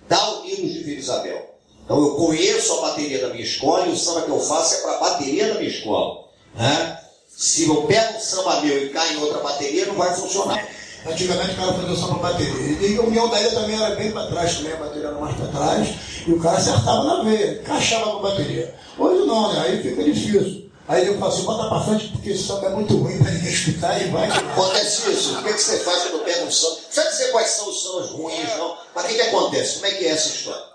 da 0.09 0.30
Unidos 0.40 0.73
de 0.73 0.82
Vila 0.82 0.99
Isabel. 0.99 1.52
Então 1.85 2.00
eu 2.00 2.14
conheço 2.14 2.73
a 2.75 2.80
bateria 2.82 3.21
da 3.21 3.28
minha 3.28 3.44
escola 3.44 3.87
e 3.87 3.92
o 3.92 3.97
samba 3.97 4.23
que 4.23 4.30
eu 4.30 4.40
faço 4.40 4.75
é 4.75 4.78
para 4.78 4.97
a 4.97 5.00
bateria 5.00 5.49
da 5.49 5.54
minha 5.54 5.71
escola. 5.71 6.25
Né? 6.54 6.99
Se 7.28 7.66
eu 7.66 7.82
pego 7.82 8.16
um 8.16 8.21
samba 8.21 8.61
meu 8.61 8.85
e 8.85 8.90
cai 8.90 9.14
em 9.14 9.16
outra 9.18 9.40
bateria, 9.40 9.87
não 9.87 9.94
vai 9.94 10.14
funcionar. 10.14 10.68
Antigamente 11.04 11.52
o 11.52 11.56
cara 11.56 11.73
fazia 11.73 11.97
só 11.97 12.06
para 12.09 12.30
bateria. 12.30 12.88
E 12.88 12.97
a 12.97 13.02
União 13.02 13.28
da 13.28 13.40
Ilha 13.40 13.50
também 13.50 13.75
era 13.75 13.94
bem 13.97 14.12
para 14.12 14.26
trás, 14.26 14.54
também 14.54 14.73
a 14.73 14.76
bateria 14.76 15.09
era 15.09 15.18
mais 15.18 15.37
para 15.37 15.47
trás. 15.49 15.88
E 16.26 16.30
o 16.30 16.38
cara 16.38 16.59
acertava 16.59 17.04
na 17.04 17.23
veia, 17.25 17.61
encaixava 17.61 18.12
com 18.12 18.18
a 18.18 18.30
bateria. 18.30 18.75
Hoje 18.97 19.26
não, 19.26 19.52
né? 19.52 19.61
Aí 19.66 19.82
fica 19.82 20.04
difícil. 20.04 20.62
Aí 20.88 21.06
eu 21.06 21.18
falo 21.18 21.32
assim, 21.32 21.44
bota 21.44 21.68
para 21.68 21.84
frente 21.84 22.08
porque 22.08 22.30
esse 22.30 22.42
samba 22.42 22.66
é 22.66 22.70
muito 22.70 22.96
ruim 22.96 23.18
para 23.18 23.30
ninguém 23.30 23.52
escutar 23.52 24.02
e 24.02 24.10
vai. 24.10 24.28
Acontece 24.28 25.12
isso. 25.12 25.38
O 25.38 25.42
que, 25.42 25.48
é 25.48 25.52
que 25.52 25.60
você 25.60 25.78
faz 25.78 26.02
quando 26.02 26.24
pega 26.24 26.44
um 26.44 26.50
samba? 26.50 26.80
Sabe 26.90 27.10
dizer 27.10 27.30
quais 27.30 27.48
são 27.50 27.68
os 27.68 27.82
sambas 27.82 28.10
ruins, 28.10 28.48
não? 28.58 28.76
Mas 28.94 29.04
o 29.04 29.08
que, 29.08 29.14
que 29.14 29.22
acontece? 29.22 29.74
Como 29.74 29.86
é 29.86 29.90
que 29.92 30.04
é 30.04 30.08
essa 30.08 30.28
história? 30.28 30.72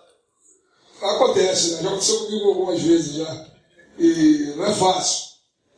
Acontece, 1.01 1.71
né? 1.71 1.83
Já 1.83 1.89
aconteceu 1.89 2.19
comigo 2.21 2.49
algumas 2.49 2.81
vezes 2.81 3.15
já. 3.15 3.45
E 3.99 4.53
não 4.55 4.65
é 4.65 4.73
fácil. 4.73 5.27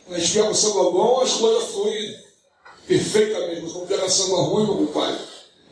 A 0.10 0.20
gente 0.20 0.34
pega 0.34 0.50
um 0.50 0.56
samba 0.56 0.92
bom, 0.92 1.22
as 1.22 1.32
coisas 1.34 1.70
fluem 1.72 2.16
perfeitamente. 2.88 3.62
Mas 3.62 3.72
quando 3.72 3.88
pega 3.88 4.10
samba 4.10 4.42
ruim, 4.44 4.66
meu 4.66 4.88
pai. 4.88 5.20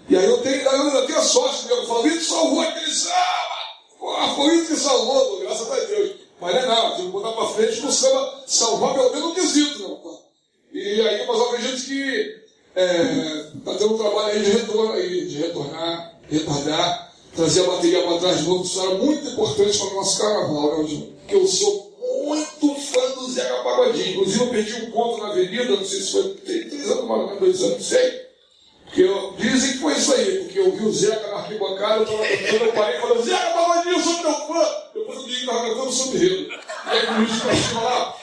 E 0.09 0.17
aí 0.17 0.25
eu 0.25 0.41
tenho, 0.41 0.61
eu 0.61 1.05
tenho 1.05 1.19
a 1.19 1.23
sorte 1.23 1.63
de 1.65 1.69
eu 1.69 1.85
falo, 1.85 2.03
Vitor 2.03 2.21
salvou 2.21 2.61
aquele 2.61 2.91
samba! 2.91 3.15
Pô, 3.99 4.15
foi 4.35 4.55
isso 4.55 4.73
que 4.73 4.79
salvou, 4.79 5.39
graças 5.41 5.71
a 5.71 5.75
Deus. 5.75 6.16
Mas 6.39 6.55
é 6.55 6.65
nada, 6.65 6.95
tem 6.95 7.05
que 7.05 7.11
botar 7.11 7.31
pra 7.31 7.47
frente 7.47 7.81
no 7.81 7.91
samba 7.91 8.43
salvar 8.45 8.93
pelo 8.93 9.11
menos 9.11 9.31
um 9.31 9.33
quesito, 9.33 9.99
pai. 10.03 10.13
E 10.73 11.01
aí, 11.01 11.25
mas 11.25 11.37
eu 11.37 11.49
acredito 11.49 11.85
que 11.85 12.47
está 12.75 13.71
é, 13.71 13.77
tendo 13.77 13.95
um 13.95 13.97
trabalho 13.97 14.27
aí 14.27 14.43
de, 14.43 14.51
retorno, 14.51 15.01
de 15.01 15.37
retornar, 15.37 16.19
retardar, 16.29 17.13
trazer 17.35 17.63
a 17.63 17.71
bateria 17.71 18.03
para 18.03 18.19
trás 18.19 18.37
de 18.37 18.43
novo. 18.43 18.63
Isso 18.63 18.81
era 18.81 18.93
muito 18.95 19.27
importante 19.27 19.77
para 19.77 19.87
o 19.87 19.95
nosso 19.95 20.19
carnaval, 20.19 20.77
né, 20.77 20.87
Gil? 20.87 21.13
Porque 21.21 21.35
eu 21.35 21.47
sou 21.47 21.97
muito 22.23 22.75
fã 22.75 23.09
do 23.15 23.31
Zeca 23.31 23.63
Pagodinho. 23.63 24.11
Inclusive, 24.11 24.43
eu 24.43 24.49
perdi 24.49 24.73
um 24.75 24.91
ponto 24.91 25.17
na 25.21 25.29
avenida, 25.29 25.75
não 25.75 25.85
sei 25.85 26.01
se 26.01 26.11
foi 26.11 26.33
três 26.35 26.91
anos, 26.91 27.05
mais 27.05 27.21
ou 27.21 27.25
menos 27.25 27.39
dois 27.39 27.63
anos, 27.63 27.73
não 27.77 27.83
sei. 27.83 28.26
Eu, 28.95 29.33
dizem 29.37 29.73
que 29.73 29.77
foi 29.79 29.93
isso 29.93 30.13
aí, 30.13 30.43
porque 30.43 30.59
eu 30.59 30.71
vi 30.71 30.85
o 30.85 30.91
Zeca 30.91 31.27
na 31.27 31.37
arquibancada, 31.37 31.97
eu 31.97 32.03
estava 32.03 32.27
cantando, 32.27 32.65
eu 32.65 32.73
parei 32.73 32.97
e 32.97 33.01
falei, 33.01 33.21
Zeca 33.21 33.49
Pagodinho, 33.53 33.95
eu 33.95 33.99
sou 34.01 34.15
teu 34.15 34.33
fã! 34.33 34.67
Depois 34.93 35.17
eu 35.17 35.23
vi 35.25 35.33
que 35.33 35.39
estava 35.39 35.61
cantando 35.61 35.91
sobre 35.91 36.17
ele. 36.17 36.49
E 36.49 36.89
aí 36.89 37.07
o 37.07 37.17
Luiz 37.19 37.41
Castilho 37.41 37.83
lá, 37.83 38.17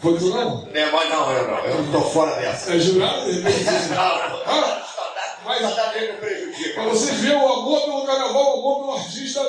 foi 0.00 0.18
tu 0.18 0.26
não? 0.26 0.60
Não, 0.60 0.92
mas 0.92 1.10
não, 1.10 1.32
eu 1.32 1.48
não. 1.48 1.58
Eu 1.64 1.84
estou 1.84 2.02
fora 2.02 2.36
dessa. 2.40 2.74
É 2.74 2.78
jurado? 2.78 3.26
Não, 3.26 4.42
Mas, 5.44 5.62
mas. 5.62 5.74
Para 6.74 6.84
você 6.84 7.12
ver 7.12 7.34
o 7.34 7.52
amor 7.52 7.80
pelo 7.82 8.06
carnaval, 8.06 8.56
o 8.56 8.60
amor 8.60 8.80
pelo 8.80 8.92
artista, 8.92 9.40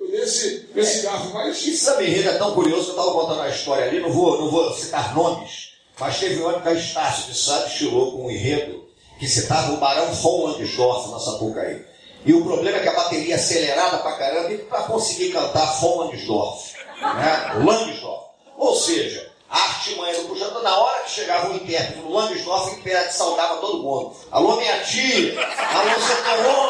nesse, 0.00 0.68
nesse 0.74 1.02
garfo. 1.02 1.32
Mas 1.32 1.66
E 1.66 1.76
samba 1.76 2.04
enredo 2.04 2.28
é 2.28 2.38
tão 2.38 2.54
curioso 2.54 2.84
que 2.84 2.90
eu 2.90 2.96
estava 2.96 3.12
contando 3.12 3.40
a 3.40 3.48
história 3.48 3.86
ali, 3.86 4.00
não 4.00 4.10
vou, 4.10 4.38
não 4.38 4.50
vou 4.50 4.72
citar 4.72 5.14
nomes, 5.14 5.72
mas 5.98 6.18
teve 6.18 6.42
um 6.42 6.48
ano 6.48 6.60
que 6.60 6.68
a 6.68 6.72
Estácio 6.74 7.32
de 7.32 7.38
Sá 7.38 7.58
destilou 7.60 8.12
com 8.12 8.26
um 8.26 8.30
enredo 8.30 8.85
que 9.18 9.26
citava 9.26 9.72
o 9.72 9.76
Barão 9.78 10.12
von 10.12 10.46
Langsdorff 10.46 11.10
na 11.10 11.18
Sapucaí. 11.18 11.84
E 12.24 12.34
o 12.34 12.44
problema 12.44 12.78
é 12.78 12.80
que 12.80 12.88
a 12.88 12.94
bateria 12.94 13.36
acelerada 13.36 13.98
pra 13.98 14.16
caramba 14.16 14.52
e 14.52 14.58
para 14.58 14.82
conseguir 14.82 15.32
cantar 15.32 15.80
von 15.80 16.04
Langsdorff, 16.04 16.74
né? 17.00 17.64
Langsdorff. 17.64 18.26
Ou 18.56 18.74
seja, 18.74 19.30
a 19.48 19.58
artimanha 19.58 20.20
do 20.20 20.28
puxando, 20.28 20.62
na 20.62 20.76
hora 20.76 21.04
que 21.04 21.10
chegava 21.12 21.50
o 21.50 21.56
intérprete 21.56 22.00
do 22.00 22.12
Langsdorff, 22.12 22.70
o 22.70 22.78
intérprete 22.78 23.14
saudava 23.14 23.60
todo 23.60 23.82
mundo. 23.82 24.16
Alô, 24.30 24.56
minha 24.56 24.82
tia! 24.82 25.38
Alô, 25.40 26.00
seu 26.00 26.16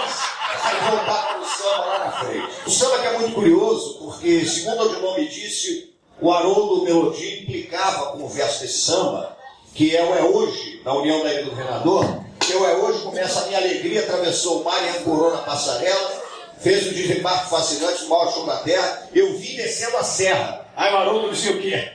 11! 0.02 0.36
Aí 0.62 0.90
voltava 0.90 1.38
no 1.38 1.44
samba 1.44 1.84
lá 1.86 1.98
na 1.98 2.12
frente. 2.12 2.48
O 2.66 2.70
samba 2.70 2.98
que 2.98 3.06
é 3.06 3.18
muito 3.18 3.34
curioso, 3.34 3.98
porque, 3.98 4.44
segundo 4.46 4.82
o 4.82 4.86
Odilon 4.86 5.14
me 5.14 5.28
disse, 5.28 5.94
o 6.20 6.32
Haroldo 6.32 6.82
Melodia 6.84 7.40
implicava 7.40 8.12
com 8.12 8.24
o 8.24 8.28
verso 8.28 8.60
desse 8.60 8.78
samba, 8.78 9.36
que 9.74 9.96
é 9.96 10.02
o 10.02 10.14
É 10.14 10.22
Hoje, 10.22 10.80
da 10.82 10.94
União 10.94 11.22
da 11.22 11.32
Ilha 11.32 11.44
do 11.44 11.50
Governador, 11.50 12.25
que 12.46 12.52
é 12.52 12.56
Hoje 12.56 13.02
começa 13.02 13.40
a 13.40 13.46
minha 13.46 13.58
alegria, 13.58 14.02
atravessou 14.02 14.60
o 14.60 14.64
mar 14.64 14.80
e 14.84 14.98
ancorou 14.98 15.32
na 15.34 15.42
passarela, 15.42 16.22
fez 16.62 16.86
um 16.86 16.92
desembarque 16.92 17.50
fascinante 17.50 18.04
maior 18.04 18.32
show 18.32 18.46
da 18.46 18.58
terra, 18.58 19.08
eu 19.12 19.36
vim 19.36 19.56
descendo 19.56 19.96
a 19.96 20.04
serra. 20.04 20.64
Aí 20.76 20.92
o 20.92 20.96
Haroldo 20.96 21.30
disse 21.30 21.50
o 21.50 21.60
quê? 21.60 21.90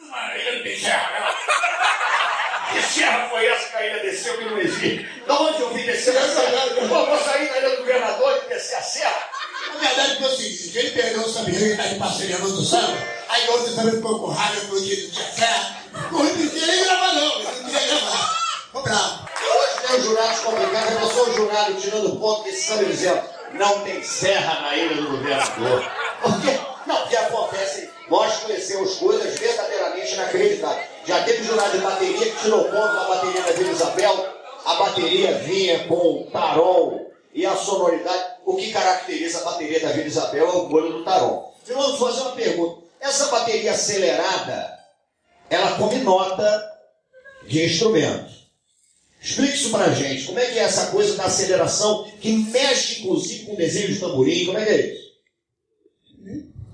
Uma 0.00 0.36
ilha 0.36 0.56
não 0.56 0.62
tem 0.62 0.78
serra, 0.78 1.10
não. 1.20 1.32
Que 2.72 2.82
serra 2.86 3.28
foi 3.28 3.46
essa 3.46 3.68
que 3.68 3.76
a 3.76 3.86
ilha 3.86 4.02
desceu 4.02 4.38
que 4.38 4.44
não 4.46 4.58
existe? 4.58 5.06
Da 5.26 5.40
onde 5.40 5.60
eu 5.60 5.74
vim 5.74 5.84
descer 5.84 6.16
a 6.16 6.22
serra? 6.22 6.88
Pô, 6.88 7.06
vou 7.06 7.18
sair 7.18 7.48
da 7.50 7.58
ilha 7.58 7.70
do 7.70 7.76
governador 7.78 8.42
e 8.46 8.48
descer 8.48 8.76
a 8.76 8.82
serra? 8.82 9.28
A 9.74 9.78
verdade 9.78 10.16
foi 10.16 10.28
o 10.28 10.36
seguinte, 10.36 10.78
ele 10.78 10.90
perdeu 10.90 11.20
o 11.20 11.28
samba 11.28 11.50
que 11.50 11.56
está 11.56 11.82
de 11.82 11.94
parceria 11.96 12.38
no 12.38 12.46
outro 12.46 12.64
samba, 12.64 12.96
aí 13.28 13.48
outro 13.48 13.74
também 13.74 13.94
ficou 13.96 14.20
com 14.20 14.30
raiva 14.30 14.60
porque 14.68 14.90
ele 14.90 15.10
tinha 15.10 15.26
fé. 15.26 15.54
Não 16.10 16.48
queria 16.48 16.66
nem 16.66 16.84
gravar 16.84 17.12
não, 17.12 17.40
ele 17.40 17.44
não 17.44 17.70
queria 17.70 17.86
gravar. 17.88 18.42
Ficou 18.66 18.82
bravo. 18.82 19.32
Os 19.94 20.04
jurados 20.04 20.40
complicados, 20.40 20.92
eu 20.92 21.00
não 21.00 21.10
sou 21.10 21.28
o 21.28 21.34
jurado 21.34 21.74
tirando 21.74 22.16
ponto 22.18 22.44
desse 22.44 22.62
samba 22.62 22.84
dizendo 22.84 23.22
não 23.52 23.80
tem 23.80 24.02
serra 24.02 24.60
na 24.62 24.76
ilha 24.76 24.96
do 24.96 25.10
governador. 25.10 25.84
Porque, 26.22 26.60
não, 26.86 26.96
porque 26.96 27.16
acontece, 27.16 27.90
nós 28.08 28.36
conhecemos 28.38 28.94
coisas 28.96 29.38
verdadeiramente 29.38 30.14
inacreditáveis. 30.14 30.86
Já 31.04 31.22
teve 31.24 31.44
jurado 31.44 31.72
de 31.72 31.84
bateria 31.84 32.30
que 32.30 32.40
tirou 32.40 32.64
ponto 32.64 32.74
da 32.74 33.04
bateria 33.04 33.42
da 33.42 33.52
Vila 33.52 33.70
Isabel, 33.70 34.26
a 34.64 34.74
bateria 34.74 35.34
vinha 35.38 35.86
com 35.86 35.94
o 35.94 36.30
tarol 36.30 37.12
e 37.34 37.44
a 37.44 37.54
sonoridade. 37.54 38.32
O 38.46 38.56
que 38.56 38.72
caracteriza 38.72 39.40
a 39.40 39.44
bateria 39.44 39.80
da 39.80 39.88
Vila 39.92 40.06
Isabel 40.06 40.48
é 40.48 40.52
o 40.52 40.68
molho 40.68 40.92
do 40.94 41.04
tarol. 41.04 41.54
Eu 41.68 41.76
vou 41.76 41.96
fazer 41.98 42.22
uma 42.22 42.32
pergunta. 42.32 42.82
Essa 42.98 43.26
bateria 43.26 43.72
acelerada, 43.72 44.78
ela 45.50 45.76
come 45.76 45.96
nota 45.98 46.72
de 47.46 47.66
instrumento. 47.66 48.41
Explique 49.22 49.54
isso 49.54 49.70
pra 49.70 49.92
gente. 49.92 50.24
Como 50.24 50.38
é 50.38 50.46
que 50.46 50.58
é 50.58 50.62
essa 50.62 50.86
coisa 50.86 51.16
da 51.16 51.24
aceleração 51.24 52.04
que 52.20 52.32
mexe, 52.32 53.02
inclusive, 53.02 53.46
com 53.46 53.54
o 53.54 53.56
desenho 53.56 53.88
de 53.88 54.00
tamborim? 54.00 54.46
Como 54.46 54.58
é 54.58 54.64
que 54.64 54.70
é 54.70 54.92
isso? 54.92 55.02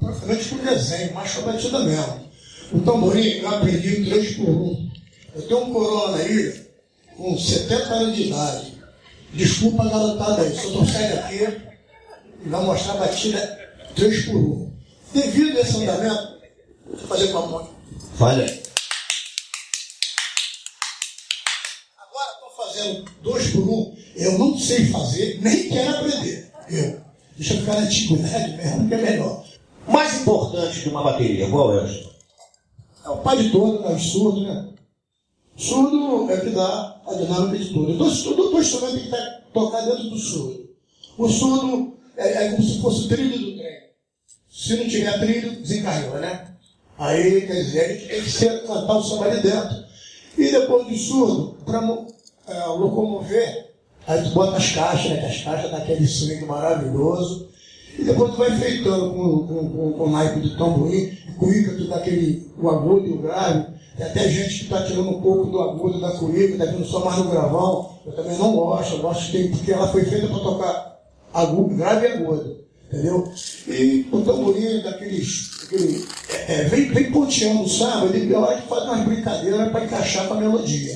Praticamente 0.00 0.48
com 0.48 0.56
desenho, 0.56 1.14
marcha 1.14 1.40
batida 1.42 1.78
mesmo. 1.80 2.28
O 2.72 2.80
tamborim 2.80 3.38
eu 3.38 3.48
aprendi 3.48 4.06
3 4.06 4.36
por 4.36 4.48
1. 4.48 4.90
Eu 5.34 5.42
tenho 5.42 5.64
um 5.64 5.72
coroa 5.72 6.12
na 6.12 6.24
ilha 6.24 6.66
com 7.16 7.38
70 7.38 7.84
anos 7.94 8.16
de 8.16 8.22
idade. 8.28 8.78
Desculpa 9.34 9.82
a 9.82 9.90
garotada 9.90 10.42
aí, 10.42 10.54
só 10.54 10.68
vou 10.70 10.86
sair 10.86 11.14
daqui 11.14 11.44
e 12.44 12.48
vai 12.48 12.64
mostrar 12.64 12.94
a 12.94 12.96
batida 12.96 13.58
3 13.94 14.24
por 14.26 14.36
1. 14.36 14.72
Devido 15.12 15.58
a 15.58 15.60
esse 15.60 15.76
andamento, 15.82 16.38
eu 16.90 16.98
fazer 16.98 17.28
com 17.28 17.38
a 17.38 17.46
mão. 17.46 17.70
Fale 18.16 18.67
fazendo 22.78 23.04
2 23.22 23.50
por 23.50 23.68
1. 23.68 23.96
Eu 24.16 24.38
não 24.38 24.58
sei 24.58 24.86
fazer, 24.86 25.40
nem 25.42 25.68
quero 25.68 25.96
aprender. 25.96 26.52
Eu. 26.70 27.00
Deixa 27.36 27.54
eu 27.54 27.60
ficar 27.60 27.74
na 27.74 27.80
antiguidade 27.80 28.56
mesmo, 28.56 28.88
que 28.88 28.94
é 28.94 28.98
melhor. 28.98 29.44
mais 29.86 30.20
importante 30.20 30.80
de 30.80 30.88
uma 30.88 31.02
bateria, 31.02 31.48
qual 31.48 31.78
é? 31.78 32.04
É 33.04 33.08
o 33.08 33.18
pai 33.18 33.36
de 33.38 33.50
todo, 33.50 33.80
né? 33.80 33.94
O 33.94 33.98
surdo, 33.98 34.42
né? 34.42 34.68
Surdo 35.56 36.30
é 36.30 36.40
que 36.40 36.50
dá 36.50 37.00
a 37.06 37.14
dinâmica 37.14 37.58
de 37.58 37.72
tudo. 37.72 37.92
Então, 37.92 38.10
todo, 38.22 38.60
instrumento 38.60 38.94
tem 38.94 39.00
que 39.00 39.06
estar, 39.06 39.42
tocar 39.52 39.80
dentro 39.82 40.10
do 40.10 40.18
surdo. 40.18 40.68
O 41.16 41.28
surdo 41.28 41.96
é, 42.16 42.44
é 42.44 42.50
como 42.50 42.62
se 42.62 42.80
fosse 42.80 43.04
o 43.04 43.08
trilho 43.08 43.38
do 43.38 43.56
trem. 43.56 43.78
Se 44.50 44.76
não 44.76 44.88
tiver 44.88 45.18
trilho, 45.20 45.60
desencarregou, 45.60 46.18
né? 46.18 46.54
Aí, 46.98 47.46
quer 47.46 47.54
dizer, 47.54 47.80
a 47.80 47.92
gente 47.92 48.08
tem 48.08 48.22
que 48.22 48.30
ser, 48.30 48.66
cantar 48.66 48.96
o 48.96 49.02
samba 49.02 49.26
ali 49.26 49.40
dentro. 49.40 49.84
E 50.36 50.50
depois 50.50 50.86
do 50.86 50.96
surdo, 50.96 51.56
para 51.64 51.80
é, 52.48 52.64
locomover, 52.66 53.72
aí 54.06 54.22
tu 54.22 54.30
bota 54.30 54.56
as 54.56 54.72
caixas, 54.72 55.12
né? 55.12 55.26
As 55.26 55.42
caixas 55.42 55.70
daquele 55.70 56.06
swing 56.06 56.44
maravilhoso. 56.44 57.48
E 57.98 58.04
depois 58.04 58.30
tu 58.30 58.38
vai 58.38 58.56
feitando 58.56 59.12
com, 59.12 59.46
com, 59.46 59.70
com, 59.70 59.92
com 59.92 60.10
naipe 60.10 60.40
de 60.40 60.56
tamborim, 60.56 61.16
cuíca, 61.38 61.72
tu 61.72 61.88
dá 61.88 61.96
aquele, 61.96 62.50
o 62.56 62.68
agudo 62.70 63.06
e 63.06 63.12
o 63.12 63.18
grave. 63.18 63.66
Tem 63.96 64.06
até 64.06 64.28
gente 64.28 64.58
que 64.58 64.64
está 64.64 64.84
tirando 64.84 65.08
um 65.08 65.20
pouco 65.20 65.50
do 65.50 65.60
agudo 65.60 66.00
da 66.00 66.12
cuíca, 66.12 66.52
está 66.52 66.64
vindo 66.66 66.84
só 66.84 67.04
mais 67.04 67.18
no 67.18 67.30
gravão. 67.30 67.98
Eu 68.06 68.12
também 68.12 68.38
não 68.38 68.54
gosto, 68.54 68.94
eu 68.94 69.02
gosto 69.02 69.30
que, 69.32 69.48
porque 69.48 69.72
ela 69.72 69.88
foi 69.88 70.04
feita 70.04 70.28
para 70.28 70.38
tocar 70.38 71.00
agudo, 71.34 71.74
grave 71.74 72.06
e 72.06 72.12
agudo. 72.12 72.58
Entendeu? 72.86 73.30
E 73.66 74.08
o 74.10 74.20
tamborim 74.22 74.80
daqueles. 74.80 75.58
Aquele, 75.64 76.08
é, 76.30 76.52
é, 76.52 76.64
vem, 76.64 76.88
vem 76.88 77.12
ponteando 77.12 77.62
o 77.62 77.68
samba, 77.68 78.06
ele 78.06 78.32
hora 78.34 78.58
que 78.58 78.68
faz 78.68 78.84
umas 78.84 79.04
brincadeiras 79.04 79.70
para 79.70 79.84
encaixar 79.84 80.26
com 80.26 80.34
a 80.34 80.40
melodia. 80.40 80.94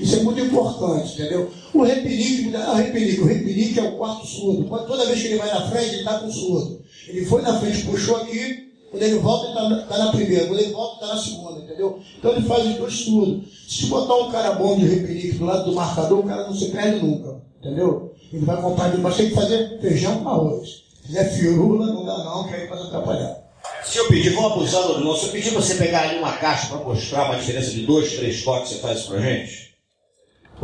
Isso 0.00 0.16
é 0.16 0.22
muito 0.22 0.40
importante, 0.40 1.14
entendeu? 1.14 1.50
O 1.72 1.82
repelique, 1.82 2.54
ah, 2.56 2.72
o 2.72 2.76
repelique, 2.76 3.20
o 3.20 3.26
repelique 3.26 3.78
é 3.78 3.82
o 3.82 3.96
quarto 3.96 4.26
surdo. 4.26 4.64
Toda 4.86 5.06
vez 5.06 5.20
que 5.20 5.28
ele 5.28 5.38
vai 5.38 5.48
na 5.48 5.68
frente, 5.68 5.88
ele 5.88 5.98
está 5.98 6.18
com 6.18 6.30
surdo. 6.30 6.82
Ele 7.08 7.24
foi 7.26 7.42
na 7.42 7.58
frente, 7.60 7.84
puxou 7.84 8.16
aqui, 8.16 8.72
quando 8.90 9.02
ele 9.02 9.18
volta, 9.18 9.46
ele 9.46 9.80
está 9.80 9.96
tá 9.96 10.04
na 10.04 10.12
primeira. 10.12 10.46
Quando 10.46 10.60
ele 10.60 10.72
volta, 10.72 11.04
está 11.04 11.14
na 11.14 11.20
segunda, 11.20 11.60
entendeu? 11.60 11.98
Então 12.16 12.32
ele 12.32 12.46
faz 12.46 12.66
os 12.66 12.74
dois 12.76 12.94
surdos. 12.94 13.44
Se 13.68 13.86
botar 13.86 14.14
um 14.14 14.30
cara 14.30 14.52
bom 14.52 14.78
de 14.78 14.86
repelique 14.86 15.32
do 15.32 15.44
lado 15.44 15.64
do 15.64 15.74
marcador, 15.74 16.20
o 16.20 16.22
cara 16.22 16.44
não 16.44 16.54
se 16.54 16.66
perde 16.66 17.04
nunca, 17.04 17.40
entendeu? 17.60 18.14
Ele 18.32 18.44
vai 18.44 18.56
acompanhar, 18.56 18.96
mas 18.98 19.16
tem 19.16 19.28
que 19.28 19.34
fazer 19.34 19.80
feijão 19.80 20.22
com 20.22 20.28
arroz. 20.28 20.84
Se 21.02 21.08
fizer 21.08 21.24
firula, 21.24 21.86
não 21.86 22.04
dá 22.04 22.18
não, 22.18 22.46
que 22.46 22.54
aí 22.54 22.66
pode 22.68 22.82
atrapalhar. 22.82 23.44
Se 23.84 23.98
eu 23.98 24.08
pedir, 24.08 24.30
vamos 24.30 24.52
abusar 24.52 24.82
do 24.82 25.16
se 25.16 25.26
eu 25.26 25.32
pedir 25.32 25.50
você 25.50 25.74
pegar 25.74 26.02
ali 26.02 26.18
uma 26.18 26.32
caixa 26.32 26.68
para 26.68 26.84
mostrar 26.84 27.26
uma 27.26 27.36
diferença 27.36 27.70
de 27.70 27.84
dois, 27.84 28.12
três 28.12 28.42
toques, 28.42 28.70
você 28.70 28.78
faz 28.78 29.00
isso 29.00 29.08
pra 29.08 29.20
gente? 29.20 29.73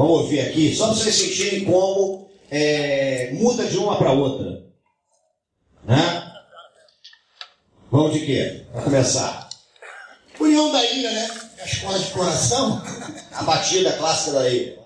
Vamos 0.01 0.23
ouvir 0.23 0.41
aqui, 0.41 0.75
só 0.75 0.87
para 0.87 0.95
vocês 0.95 1.15
sentirem 1.15 1.67
como 1.67 2.27
é, 2.51 3.33
muda 3.35 3.67
de 3.67 3.77
uma 3.77 3.99
para 3.99 4.13
outra. 4.13 4.65
Né? 5.85 6.33
Vamos 7.91 8.15
de 8.15 8.25
quê? 8.25 8.65
Para 8.73 8.81
começar. 8.81 9.51
União 10.41 10.73
da 10.73 10.83
Ilha, 10.83 11.11
né? 11.11 11.31
A 11.61 11.65
escola 11.67 11.99
de 11.99 12.11
coração. 12.13 12.83
A 13.33 13.43
batida 13.43 13.93
clássica 13.93 14.39
da 14.39 14.49
ilha. 14.49 14.79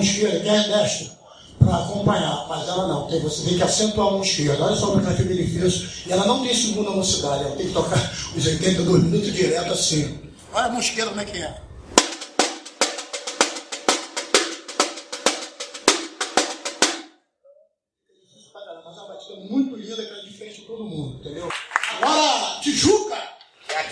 Esquerda, 0.00 0.40
quem 0.40 0.50
é 0.50 0.68
destra, 0.68 1.10
para 1.58 1.76
acompanhar, 1.78 2.46
mas 2.48 2.68
ela 2.68 2.88
não, 2.88 3.06
tem, 3.06 3.20
você 3.20 3.42
tem 3.42 3.56
que 3.56 3.62
acentuar 3.62 4.08
a 4.08 4.10
mão 4.12 4.22
esquerda. 4.22 4.64
Olha 4.64 4.76
só 4.76 4.88
como 4.88 5.08
é 5.08 5.14
que 5.14 5.22
ele 5.22 5.46
fez. 5.46 6.06
E 6.06 6.12
ela 6.12 6.26
não 6.26 6.42
tem 6.42 6.54
segunda 6.54 6.90
velocidade, 6.90 7.44
ela 7.44 7.56
tem 7.56 7.66
que 7.66 7.72
tocar 7.72 8.12
os 8.36 8.46
82 8.46 9.02
minutos 9.04 9.32
direto 9.32 9.72
assim. 9.72 10.18
Olha 10.52 10.66
a 10.66 10.68
mão 10.68 10.80
esquerda 10.80 11.10
como 11.10 11.20
é 11.20 11.24
que 11.24 11.38
é. 11.38 11.40
É 11.44 11.56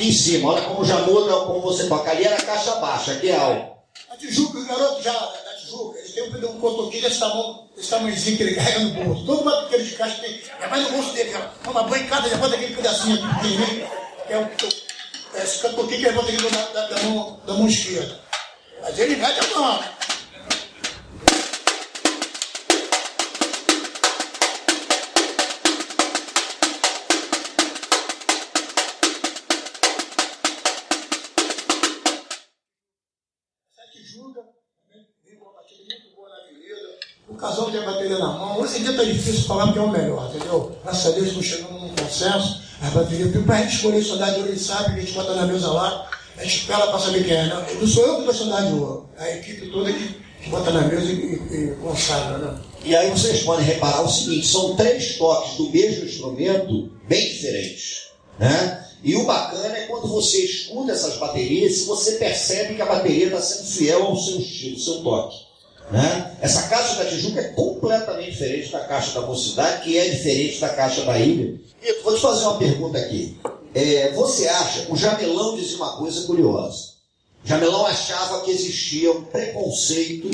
aqui 0.02 0.08
em 0.08 0.12
cima, 0.12 0.52
olha 0.52 0.62
como 0.62 0.84
já 0.84 0.98
muda, 0.98 1.32
como 1.46 1.60
você 1.60 1.86
toca. 1.86 2.10
Ali 2.10 2.24
era 2.24 2.36
caixa 2.36 2.74
baixa, 2.76 3.12
aqui 3.12 3.30
é 3.30 3.36
alto. 3.36 3.72
A 4.10 4.16
Tijuca, 4.16 4.58
o 4.58 4.66
garoto 4.66 5.02
já 5.02 5.42
ele 6.14 6.38
tem 6.38 6.48
um 6.50 6.60
cotoquinho 6.60 7.02
desse 7.02 7.18
tamanho, 7.18 7.60
desse 7.74 7.88
tamanhozinho 7.88 8.36
que 8.36 8.42
ele 8.42 8.54
carrega 8.54 8.80
no 8.80 8.90
bolso. 8.90 9.24
Todo 9.24 9.44
batuqueiro 9.44 9.84
de 9.84 9.92
caixa 9.92 10.20
tem. 10.20 10.42
É 10.60 10.66
mais 10.66 10.82
no 10.82 10.90
bolso 10.90 11.14
dele, 11.14 11.32
ó. 11.34 11.70
Uma 11.70 11.84
bancada, 11.84 12.28
já 12.28 12.36
bota 12.36 12.54
aquele 12.56 12.76
pedacinho 12.76 13.16
que 14.26 14.32
é 14.32 14.38
o. 14.38 14.50
É 15.34 15.42
esse 15.42 15.60
cotoquinho 15.60 16.00
que 16.02 16.12
bota 16.12 16.30
aqui 16.30 16.42
da, 16.42 16.66
da, 16.66 16.86
da, 16.88 17.02
mão, 17.04 17.40
da 17.46 17.54
mão 17.54 17.66
esquerda. 17.66 18.20
Mas 18.82 18.98
ele 18.98 19.16
mete 19.16 19.40
a 19.40 19.58
mão. 19.58 19.82
Casal 37.42 37.72
tem 37.72 37.80
a 37.80 37.84
bateria 37.84 38.18
na 38.18 38.28
mão. 38.28 38.60
Hoje 38.60 38.78
em 38.78 38.82
dia 38.82 38.92
está 38.92 39.02
difícil 39.02 39.42
falar 39.42 39.66
porque 39.66 39.80
é 39.80 39.82
o 39.82 39.90
melhor, 39.90 40.30
entendeu? 40.32 40.78
Graças 40.84 41.06
a 41.06 41.10
Deus 41.10 41.26
estamos 41.26 41.46
chegando 41.46 41.72
num 41.72 41.88
consenso. 41.88 42.62
A 42.80 42.90
bateria, 42.90 43.42
para 43.44 43.56
a 43.56 43.62
gente 43.62 43.76
escolher 43.76 44.02
soldado 44.02 44.32
de 44.34 44.40
ouro, 44.40 44.52
ele 44.52 44.58
sabe 44.58 44.94
que 44.94 45.00
a 45.00 45.00
gente 45.00 45.12
bota 45.12 45.34
na 45.34 45.46
mesa 45.46 45.68
lá, 45.68 46.08
a 46.36 46.42
gente 46.42 46.58
espera 46.58 46.86
para 46.86 46.98
saber 46.98 47.24
quem 47.24 47.34
é. 47.34 47.46
Não, 47.48 47.74
não 47.80 47.86
sou 47.86 48.06
eu 48.06 48.16
que 48.18 48.24
dou 48.24 48.34
soldado 48.34 48.66
de 48.68 48.74
ouro, 48.74 49.08
é 49.18 49.24
a 49.24 49.36
equipe 49.36 49.70
toda 49.70 49.92
que, 49.92 50.20
que 50.42 50.50
bota 50.50 50.70
na 50.70 50.82
mesa 50.82 51.04
e, 51.04 51.14
e, 51.14 51.54
e 51.54 51.76
consagra. 51.82 52.38
Né? 52.38 52.60
E 52.84 52.96
aí 52.96 53.10
vocês 53.10 53.42
podem 53.42 53.64
reparar 53.64 54.02
o 54.02 54.08
seguinte: 54.08 54.46
são 54.46 54.76
três 54.76 55.16
toques 55.16 55.56
do 55.56 55.70
mesmo 55.70 56.04
instrumento 56.04 56.90
bem 57.08 57.28
diferentes. 57.28 58.08
Né? 58.38 58.84
E 59.04 59.16
o 59.16 59.24
bacana 59.24 59.76
é 59.76 59.86
quando 59.86 60.06
você 60.06 60.38
escuta 60.44 60.92
essas 60.92 61.16
baterias, 61.18 61.84
você 61.86 62.12
percebe 62.12 62.74
que 62.74 62.82
a 62.82 62.86
bateria 62.86 63.26
está 63.26 63.40
sendo 63.40 63.68
fiel 63.68 64.02
ao 64.04 64.16
seu 64.16 64.38
estilo, 64.38 64.74
ao 64.76 64.80
seu 64.80 65.02
toque. 65.02 65.51
Né? 65.90 66.36
Essa 66.40 66.68
caixa 66.68 66.96
da 66.96 67.04
Tijuca 67.04 67.40
é 67.40 67.48
completamente 67.48 68.32
diferente 68.32 68.72
da 68.72 68.80
caixa 68.80 69.20
da 69.20 69.26
Mocidade, 69.26 69.82
que 69.82 69.98
é 69.98 70.08
diferente 70.08 70.60
da 70.60 70.68
caixa 70.70 71.02
da 71.04 71.18
Ilha. 71.18 71.60
Vou 72.02 72.14
te 72.14 72.20
fazer 72.20 72.44
uma 72.44 72.58
pergunta 72.58 72.98
aqui. 72.98 73.38
É, 73.74 74.12
você 74.12 74.48
acha, 74.48 74.86
o 74.90 74.96
Jamelão 74.96 75.56
dizia 75.56 75.76
uma 75.76 75.96
coisa 75.96 76.26
curiosa. 76.26 76.92
Jamelão 77.44 77.86
achava 77.86 78.42
que 78.42 78.50
existia 78.50 79.10
um 79.10 79.24
preconceito, 79.24 80.30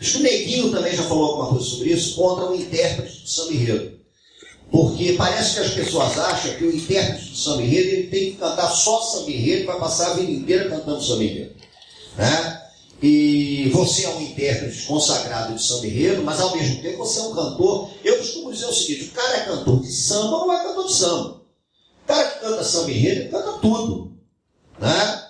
acho 0.00 0.12
que 0.12 0.18
o 0.18 0.22
Neguinho 0.22 0.72
também 0.72 0.94
já 0.94 1.02
falou 1.04 1.30
alguma 1.30 1.48
coisa 1.50 1.64
sobre 1.64 1.90
isso, 1.90 2.16
contra 2.16 2.46
o 2.46 2.54
intérprete 2.54 3.22
de 3.22 3.30
samba 3.30 3.52
enredo. 3.52 3.94
Porque 4.70 5.12
parece 5.12 5.54
que 5.54 5.60
as 5.60 5.70
pessoas 5.70 6.18
acham 6.18 6.54
que 6.54 6.64
o 6.64 6.74
intérprete 6.74 7.30
de 7.30 7.38
samba 7.38 7.62
enredo 7.62 7.88
ele 7.90 8.06
tem 8.08 8.32
que 8.32 8.38
cantar 8.38 8.68
só 8.70 9.00
samba 9.02 9.30
enredo 9.30 9.66
vai 9.66 9.78
passar 9.78 10.10
a 10.10 10.14
vida 10.14 10.32
inteira 10.32 10.68
cantando 10.68 11.02
samba 11.02 11.24
enredo. 11.24 11.54
Né? 12.16 12.63
E 13.06 13.68
você 13.68 14.06
é 14.06 14.08
um 14.08 14.20
intérprete 14.22 14.86
consagrado 14.86 15.54
de 15.54 15.62
samba 15.62 15.86
enredo, 15.86 16.22
mas 16.22 16.40
ao 16.40 16.56
mesmo 16.56 16.80
tempo 16.80 16.96
você 16.96 17.20
é 17.20 17.22
um 17.24 17.34
cantor. 17.34 17.90
Eu 18.02 18.16
costumo 18.16 18.50
dizer 18.50 18.64
o 18.64 18.72
seguinte: 18.72 19.10
o 19.10 19.10
cara 19.10 19.36
é 19.36 19.44
cantor 19.44 19.82
de 19.82 19.92
samba 19.92 20.38
não 20.38 20.52
é 20.54 20.62
cantor 20.62 20.86
de 20.86 20.94
samba. 20.94 21.42
O 22.02 22.06
cara 22.06 22.24
que 22.30 22.40
canta 22.40 22.64
samba 22.64 22.90
enredo 22.90 23.30
canta 23.30 23.58
tudo. 23.58 24.12
Né? 24.78 25.24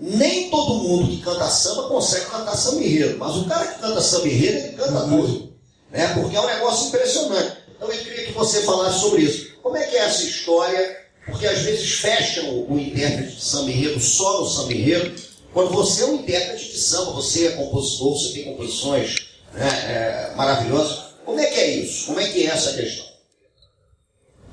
Nem 0.00 0.50
todo 0.50 0.82
mundo 0.82 1.06
que 1.06 1.22
canta 1.22 1.48
samba 1.48 1.84
consegue 1.84 2.26
cantar 2.26 2.56
samba 2.56 2.82
enredo, 2.82 3.16
mas 3.16 3.36
o 3.36 3.44
cara 3.44 3.68
que 3.68 3.80
canta 3.80 4.00
samba 4.00 4.26
enredo, 4.26 4.58
ele 4.58 4.76
canta 4.76 5.04
uhum. 5.04 5.26
tudo. 5.26 5.52
Né? 5.92 6.14
Porque 6.14 6.34
é 6.36 6.40
um 6.40 6.46
negócio 6.46 6.88
impressionante. 6.88 7.58
Então 7.76 7.92
eu 7.92 7.98
queria 8.02 8.26
que 8.26 8.32
você 8.32 8.62
falasse 8.62 8.98
sobre 8.98 9.22
isso. 9.22 9.54
Como 9.62 9.76
é 9.76 9.86
que 9.86 9.94
é 9.94 10.00
essa 10.00 10.24
história? 10.24 10.98
Porque 11.26 11.46
às 11.46 11.60
vezes 11.60 11.92
fecham 11.92 12.66
o 12.68 12.76
intérprete 12.76 13.36
de 13.36 13.44
samba 13.44 13.70
enredo 13.70 14.00
só 14.00 14.40
no 14.40 14.48
samba 14.48 14.74
enredo 14.74 15.29
quando 15.52 15.70
você 15.70 16.02
é 16.02 16.06
um 16.06 16.16
intérprete 16.16 16.70
de 16.70 16.78
samba, 16.78 17.12
você 17.12 17.46
é 17.46 17.50
compositor, 17.52 18.18
você 18.18 18.32
tem 18.32 18.44
composições 18.44 19.28
né, 19.52 19.68
é, 19.68 20.34
maravilhosas, 20.36 21.10
como 21.24 21.38
é 21.38 21.46
que 21.46 21.60
é 21.60 21.76
isso? 21.78 22.06
Como 22.06 22.20
é 22.20 22.28
que 22.28 22.42
é 22.42 22.46
essa 22.46 22.72
questão? 22.74 23.06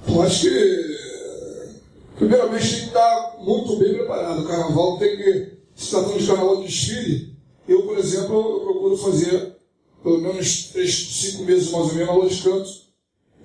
Eu 0.07 0.21
acho 0.21 0.41
que, 0.41 1.79
primeiramente, 2.17 2.69
tem 2.69 2.79
que 2.79 2.85
estar 2.87 3.35
muito 3.39 3.75
bem 3.77 3.93
preparado. 3.93 4.41
O 4.41 4.47
carnaval 4.47 4.97
tem 4.97 5.17
que, 5.17 5.57
se 5.75 5.89
tratando 5.89 6.17
de 6.17 6.27
carnaval 6.27 6.57
de 6.57 6.67
desfile, 6.67 7.35
eu, 7.67 7.83
por 7.83 7.97
exemplo, 7.97 8.35
eu 8.35 8.59
procuro 8.61 8.97
fazer 8.97 9.57
pelo 10.03 10.21
menos 10.21 10.69
três, 10.71 10.93
cinco 10.93 11.43
meses 11.43 11.69
mais 11.71 11.87
ou 11.87 11.93
menos 11.93 12.09
aula 12.09 12.29
de 12.29 12.41
canto, 12.41 12.69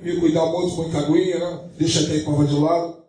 me 0.00 0.16
cuidar 0.20 0.46
muito 0.46 0.76
com 0.76 0.96
a 0.96 1.00
aguinha, 1.00 1.38
né? 1.38 1.60
deixa 1.78 2.00
até 2.00 2.18
a 2.18 2.22
prova 2.22 2.44
de 2.44 2.54
lado, 2.54 3.02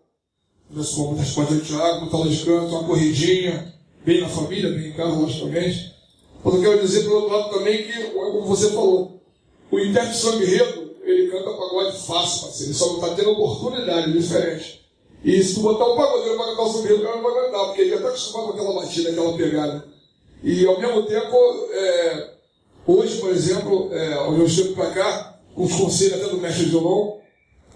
Começo 0.69 0.95
com 0.95 1.11
muitas 1.11 1.31
quatro 1.33 1.55
de 1.55 1.67
Tiago, 1.67 2.01
muita 2.01 2.17
aula 2.17 2.29
de 2.29 2.43
canto, 2.43 2.75
uma 2.75 2.83
corridinha, 2.83 3.73
bem 4.05 4.21
na 4.21 4.29
família, 4.29 4.69
bem 4.69 4.89
em 4.89 4.93
casa, 4.93 5.13
logicamente. 5.13 5.93
Mas 6.43 6.53
eu 6.55 6.61
quero 6.61 6.81
dizer, 6.81 7.03
pelo 7.03 7.15
outro 7.15 7.37
lado, 7.37 7.49
também 7.51 7.83
que, 7.83 8.03
como 8.11 8.41
você 8.41 8.69
falou, 8.71 9.21
o 9.71 9.79
intérprete 9.79 10.37
Guerreiro, 10.37 10.95
ele 11.03 11.31
canta 11.31 11.51
pagode 11.51 11.97
fácil, 12.05 12.41
parceiro. 12.41 12.71
Ele 12.71 12.73
só 12.73 12.87
não 12.87 12.95
está 12.95 13.15
tendo 13.15 13.31
oportunidade 13.31 14.11
diferente. 14.11 14.85
E 15.23 15.41
se 15.41 15.55
tu 15.55 15.61
botar 15.61 15.85
um 15.85 15.95
pagodeiro 15.95 16.37
para 16.37 16.47
cantar 16.47 16.63
o 16.63 16.81
Guerreiro, 16.81 17.01
o 17.01 17.05
cara 17.05 17.15
não 17.15 17.23
vai 17.23 17.45
cantar, 17.45 17.65
porque 17.65 17.81
ele 17.81 17.89
já 17.89 17.95
está 17.95 18.07
acostumado 18.09 18.47
com 18.47 18.53
aquela 18.53 18.81
batida, 18.81 19.09
aquela 19.09 19.37
pegada. 19.37 19.85
E, 20.43 20.65
ao 20.65 20.79
mesmo 20.79 21.03
tempo, 21.03 21.37
é, 21.71 22.29
hoje, 22.85 23.17
por 23.21 23.29
exemplo, 23.29 23.89
é, 23.93 24.19
onde 24.27 24.41
eu 24.41 24.49
chego 24.49 24.73
para 24.75 24.91
cá, 24.91 25.39
com 25.55 25.63
os 25.63 25.73
conselhos 25.73 26.15
até 26.15 26.27
do 26.27 26.37
mestre 26.37 26.65
violão, 26.65 27.19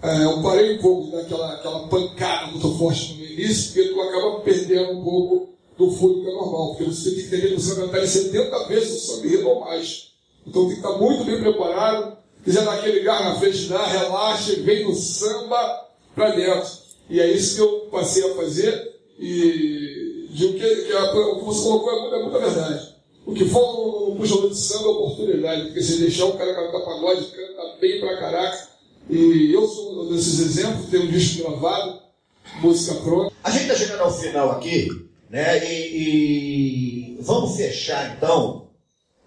é, 0.02 0.24
eu 0.24 0.42
parei 0.42 0.76
um 0.76 0.82
pouco 0.82 1.10
daquela 1.10 1.54
aquela 1.54 1.88
pancada 1.88 2.48
muito 2.48 2.78
forte 2.78 3.14
no 3.14 3.24
início, 3.24 3.72
porque 3.72 3.88
tu 3.88 4.00
acaba 4.00 4.40
perdendo 4.40 4.92
um 4.92 5.02
pouco 5.02 5.48
do 5.78 5.92
fôlego 5.92 6.22
que 6.22 6.30
é 6.30 6.34
normal, 6.34 6.74
porque 6.74 6.84
você 6.90 7.10
tem 7.12 7.40
que 7.40 7.56
vai 7.56 7.76
cantar 7.76 8.02
em 8.02 8.06
70 8.06 8.64
vezes 8.66 9.08
o 9.08 9.24
enredo 9.24 9.48
ou 9.48 9.60
mais. 9.60 10.08
Então 10.44 10.62
tem 10.62 10.72
que 10.72 10.86
estar 10.86 10.98
muito 10.98 11.24
bem 11.24 11.40
preparado, 11.40 12.18
quiser 12.44 12.64
dar 12.64 12.74
aquele 12.74 13.00
gar 13.00 13.22
na 13.24 13.36
frente, 13.36 13.68
dá, 13.68 13.86
relaxa, 13.86 14.54
vem 14.56 14.84
no 14.84 14.94
samba 14.94 15.88
para 16.14 16.34
dentro. 16.34 16.68
E 17.08 17.20
é 17.20 17.30
isso 17.30 17.54
que 17.54 17.62
eu 17.62 17.88
passei 17.92 18.28
a 18.28 18.34
fazer, 18.34 18.96
e 19.18 20.26
de 20.30 20.46
o 20.46 20.54
que, 20.54 20.76
que 20.84 20.92
a, 20.92 21.12
o 21.12 21.38
que 21.38 21.44
você 21.44 21.62
colocou 21.62 21.92
é, 21.92 22.18
é 22.18 22.22
muita 22.22 22.38
verdade. 22.38 22.94
O 23.24 23.32
que 23.32 23.44
falta 23.44 23.80
no, 23.80 24.10
no 24.10 24.16
puxador 24.16 24.50
de 24.50 24.58
samba 24.58 24.84
é 24.84 24.88
oportunidade, 24.88 25.62
porque 25.66 25.82
se 25.82 25.98
deixar 25.98 26.24
o 26.24 26.36
cara 26.36 26.54
cantar 26.54 26.80
pagode, 26.80 27.24
canta 27.26 27.76
bem 27.80 28.00
pra 28.00 28.18
caraca. 28.18 28.68
E 29.08 29.52
eu 29.52 29.66
sou 29.66 30.02
um 30.02 30.08
desses 30.08 30.40
exemplos, 30.40 30.90
tenho 30.90 31.04
um 31.04 31.10
disco 31.10 31.42
gravado, 31.42 32.00
música 32.60 32.94
pronta. 33.00 33.32
A 33.44 33.50
gente 33.50 33.62
está 33.62 33.74
chegando 33.74 34.00
ao 34.00 34.12
final 34.12 34.50
aqui, 34.52 34.88
né? 35.28 35.64
E, 35.64 37.16
e, 37.16 37.18
vamos 37.20 37.56
fechar 37.56 38.16
então 38.16 38.68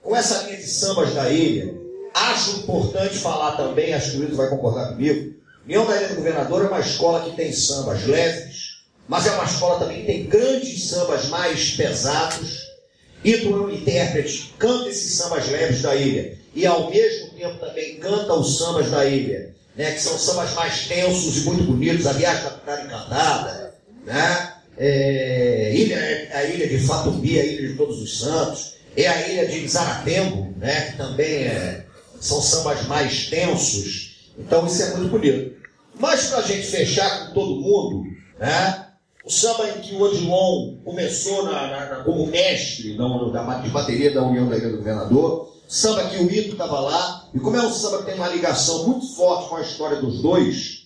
com 0.02 0.16
essa 0.16 0.44
linha 0.44 0.58
de 0.58 0.68
sambas 0.68 1.14
da 1.14 1.30
ilha. 1.30 1.74
Acho 2.14 2.58
importante 2.58 3.18
falar 3.18 3.56
também, 3.56 3.94
acho 3.94 4.12
que 4.12 4.18
o 4.18 4.20
Luiz 4.22 4.36
vai 4.36 4.50
concordar 4.50 4.90
comigo. 4.90 5.34
União 5.64 5.86
da 5.86 5.96
Ilha 5.96 6.10
do 6.10 6.16
Governador 6.16 6.66
é 6.66 6.68
uma 6.68 6.80
escola 6.80 7.24
que 7.24 7.36
tem 7.36 7.54
sambas 7.54 8.06
leves, 8.06 8.82
mas 9.08 9.28
é 9.28 9.32
uma 9.32 9.46
escola 9.46 9.80
também 9.80 10.02
que 10.02 10.08
tem 10.08 10.26
grandes 10.26 10.90
sambas 10.90 11.30
mais 11.30 11.72
pesados. 11.72 12.72
E 13.24 13.38
tu 13.38 13.50
é 13.50 13.62
um 13.62 13.70
intérprete, 13.70 14.54
canta 14.58 14.90
esses 14.90 15.14
sambas 15.16 15.48
leves 15.48 15.84
da 15.84 15.96
ilha. 15.96 16.38
E 16.56 16.66
ao 16.66 16.90
mesmo 16.90 17.30
tempo 17.30 17.60
também 17.60 17.98
canta 17.98 18.34
os 18.34 18.58
sambas 18.58 18.90
da 18.90 19.06
ilha, 19.06 19.56
né? 19.76 19.92
que 19.92 20.02
são 20.02 20.18
sambas 20.18 20.54
mais 20.56 20.88
tensos 20.88 21.38
e 21.38 21.42
muito 21.42 21.64
bonitos. 21.64 22.08
A 22.08 22.14
viagem 22.14 22.44
da 22.44 22.50
Pitada 22.50 22.82
Encantada, 22.82 23.76
né? 24.06 24.51
É, 24.84 25.76
ilha, 25.76 25.96
é 25.96 26.32
a 26.34 26.44
ilha 26.44 26.68
de 26.68 26.80
Fatumbi, 26.80 27.40
a 27.40 27.46
ilha 27.46 27.68
de 27.68 27.76
Todos 27.76 28.02
os 28.02 28.20
Santos, 28.20 28.74
é 28.98 29.08
a 29.08 29.30
ilha 29.30 29.46
de 29.46 29.68
Zaratembo, 29.68 30.56
né, 30.58 30.90
que 30.90 30.98
também 30.98 31.44
é, 31.44 31.86
são 32.20 32.42
sambas 32.42 32.88
mais 32.88 33.30
tensos, 33.30 34.32
então 34.40 34.66
isso 34.66 34.82
é 34.82 34.96
muito 34.96 35.12
bonito. 35.12 35.56
Mas 36.00 36.26
para 36.26 36.40
a 36.40 36.42
gente 36.42 36.66
fechar 36.66 37.28
com 37.28 37.34
todo 37.36 37.62
mundo, 37.62 38.06
né, 38.40 38.88
o 39.24 39.30
samba 39.30 39.70
em 39.70 39.82
que 39.82 39.94
o 39.94 40.02
Odilon 40.02 40.78
começou 40.84 41.44
na, 41.44 41.68
na, 41.68 41.86
na, 41.86 42.04
como 42.04 42.26
mestre 42.26 42.98
da, 42.98 43.60
de 43.60 43.70
bateria 43.70 44.12
da 44.12 44.24
União 44.24 44.50
da 44.50 44.58
Ilha 44.58 44.70
do 44.70 44.78
Governador, 44.78 45.54
samba 45.68 46.10
que 46.10 46.18
o 46.18 46.30
Ito 46.30 46.54
estava 46.54 46.80
lá, 46.80 47.30
e 47.36 47.40
como 47.40 47.56
é 47.56 47.62
um 47.62 47.72
samba 47.72 48.00
que 48.00 48.06
tem 48.06 48.16
uma 48.16 48.30
ligação 48.30 48.88
muito 48.88 49.16
forte 49.16 49.48
com 49.48 49.58
a 49.58 49.62
história 49.62 50.02
dos 50.02 50.24
dois, 50.24 50.81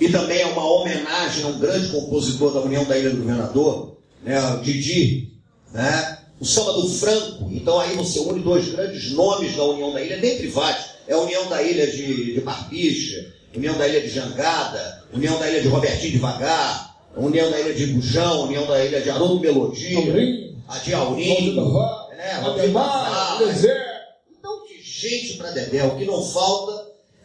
e 0.00 0.08
também 0.10 0.40
é 0.40 0.46
uma 0.46 0.64
homenagem 0.64 1.44
a 1.44 1.48
um 1.48 1.58
grande 1.58 1.88
compositor 1.88 2.52
da 2.52 2.60
União 2.60 2.84
da 2.84 2.98
Ilha 2.98 3.10
do 3.10 3.18
Governador, 3.18 3.96
né, 4.22 4.38
o 4.54 4.58
Didi, 4.58 5.32
né, 5.72 6.18
o 6.38 6.44
samba 6.44 6.72
do 6.74 6.88
Franco. 6.88 7.48
Então 7.50 7.80
aí 7.80 7.94
você 7.96 8.20
une 8.20 8.42
dois 8.42 8.68
grandes 8.68 9.12
nomes 9.12 9.56
da 9.56 9.64
União 9.64 9.92
da 9.92 10.02
Ilha, 10.02 10.18
dentre 10.18 10.48
vários. 10.48 10.96
É 11.08 11.14
a 11.14 11.18
União 11.18 11.48
da 11.48 11.62
Ilha 11.62 11.86
de, 11.86 12.34
de 12.34 12.40
Barbicha, 12.40 13.32
União 13.54 13.76
da 13.78 13.88
Ilha 13.88 14.02
de 14.02 14.08
Jangada, 14.08 15.04
União 15.14 15.38
da 15.38 15.48
Ilha 15.48 15.62
de 15.62 15.68
Robertinho 15.68 16.12
Devagar, 16.12 16.96
União 17.16 17.50
da 17.50 17.58
Ilha 17.58 17.74
de 17.74 17.86
Bujão, 17.86 18.44
União 18.44 18.66
da 18.66 18.84
Ilha 18.84 19.00
de 19.00 19.08
Haroldo 19.08 19.40
Melodia, 19.40 20.52
a 20.68 20.78
de 20.78 20.92
Aurinho, 20.92 21.72
né, 22.10 22.32
Ademar, 22.44 23.38
Então, 23.40 24.66
de 24.66 24.82
gente 24.82 25.38
para 25.38 25.52
Dedé, 25.52 25.84
o 25.84 25.96
que 25.96 26.04
não 26.04 26.22
falta 26.22 26.75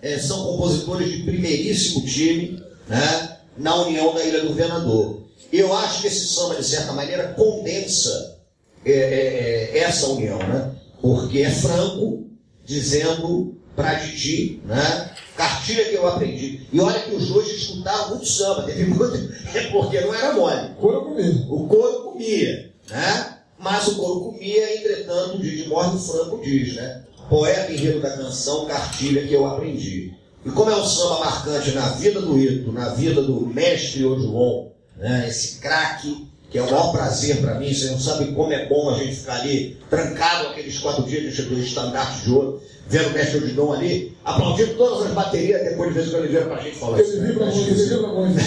é, 0.01 0.17
são 0.17 0.43
compositores 0.43 1.11
de 1.11 1.23
primeiríssimo 1.23 2.05
time 2.05 2.61
né, 2.87 3.37
na 3.57 3.75
União 3.83 4.13
da 4.13 4.23
Ilha 4.23 4.41
do 4.41 4.49
Governador. 4.49 5.21
Eu 5.51 5.75
acho 5.75 6.01
que 6.01 6.07
esse 6.07 6.27
samba, 6.27 6.55
de 6.55 6.65
certa 6.65 6.93
maneira, 6.93 7.33
condensa 7.33 8.39
é, 8.85 8.91
é, 8.91 9.77
é 9.77 9.79
essa 9.79 10.07
união, 10.07 10.39
né? 10.39 10.75
porque 11.01 11.39
é 11.39 11.51
franco, 11.51 12.25
dizendo 12.65 13.55
para 13.75 13.95
Didi, 13.95 14.61
né? 14.65 15.11
cartilha 15.35 15.85
que 15.85 15.95
eu 15.95 16.07
aprendi. 16.07 16.67
E 16.71 16.79
olha 16.79 16.99
que 17.01 17.15
os 17.15 17.27
dois 17.27 17.47
escutavam 17.49 18.09
muito 18.09 18.27
samba, 18.27 18.63
teve 18.63 18.85
muito, 18.85 19.17
porque 19.71 20.01
não 20.01 20.13
era 20.13 20.33
mole. 20.33 20.71
O 20.71 20.75
couro 20.75 21.01
comia. 21.05 21.45
O 21.49 21.67
couro 21.67 22.03
comia, 22.03 22.71
né? 22.89 23.37
mas 23.59 23.87
o 23.87 23.95
couro 23.95 24.31
comia, 24.31 24.77
entretanto, 24.77 25.35
o 25.35 25.41
Didi 25.41 25.67
morre, 25.67 25.95
o 25.95 25.99
Franco 25.99 26.41
diz, 26.43 26.75
né? 26.75 27.03
Poeta 27.31 27.71
enredo 27.71 28.01
da 28.01 28.09
canção, 28.09 28.65
cartilha 28.65 29.25
que 29.25 29.33
eu 29.33 29.47
aprendi. 29.47 30.13
E 30.45 30.49
como 30.51 30.69
é 30.69 30.75
um 30.75 30.85
samba 30.85 31.19
marcante 31.21 31.71
na 31.71 31.87
vida 31.91 32.19
do 32.19 32.37
Ito, 32.37 32.73
na 32.73 32.89
vida 32.89 33.21
do 33.21 33.47
mestre 33.47 34.03
Odilon, 34.03 34.67
né, 34.97 35.27
esse 35.29 35.59
craque, 35.59 36.27
que 36.49 36.57
é 36.57 36.61
o 36.61 36.65
maior 36.65 36.91
prazer 36.91 37.39
para 37.39 37.55
mim, 37.55 37.73
você 37.73 37.89
não 37.89 37.99
sabe 37.99 38.33
como 38.33 38.51
é 38.51 38.67
bom 38.67 38.89
a 38.89 38.97
gente 38.97 39.15
ficar 39.15 39.35
ali, 39.35 39.77
trancado 39.89 40.49
aqueles 40.49 40.77
quatro 40.79 41.03
dias 41.03 41.37
do 41.37 41.57
estandarte 41.57 42.25
de 42.25 42.33
ouro, 42.33 42.61
vendo 42.89 43.07
o 43.07 43.13
mestre 43.13 43.37
Odilon 43.37 43.71
ali, 43.71 44.17
aplaudindo 44.25 44.73
todas 44.73 45.07
as 45.07 45.13
baterias, 45.13 45.63
depois 45.63 45.87
de 45.87 45.95
vez 45.95 46.07
em 46.07 46.11
quando 46.11 46.23
ele 46.25 46.33
vira 46.33 46.45
para 46.45 46.57
a 46.57 46.61
gente 46.61 46.75
falar 46.75 47.01
isso. 47.01 47.13
Ele 47.13 47.27
vibra 47.27 47.45
muito, 47.45 47.69
ele 47.69 47.83
vibra 47.85 48.07
muito. 48.07 48.41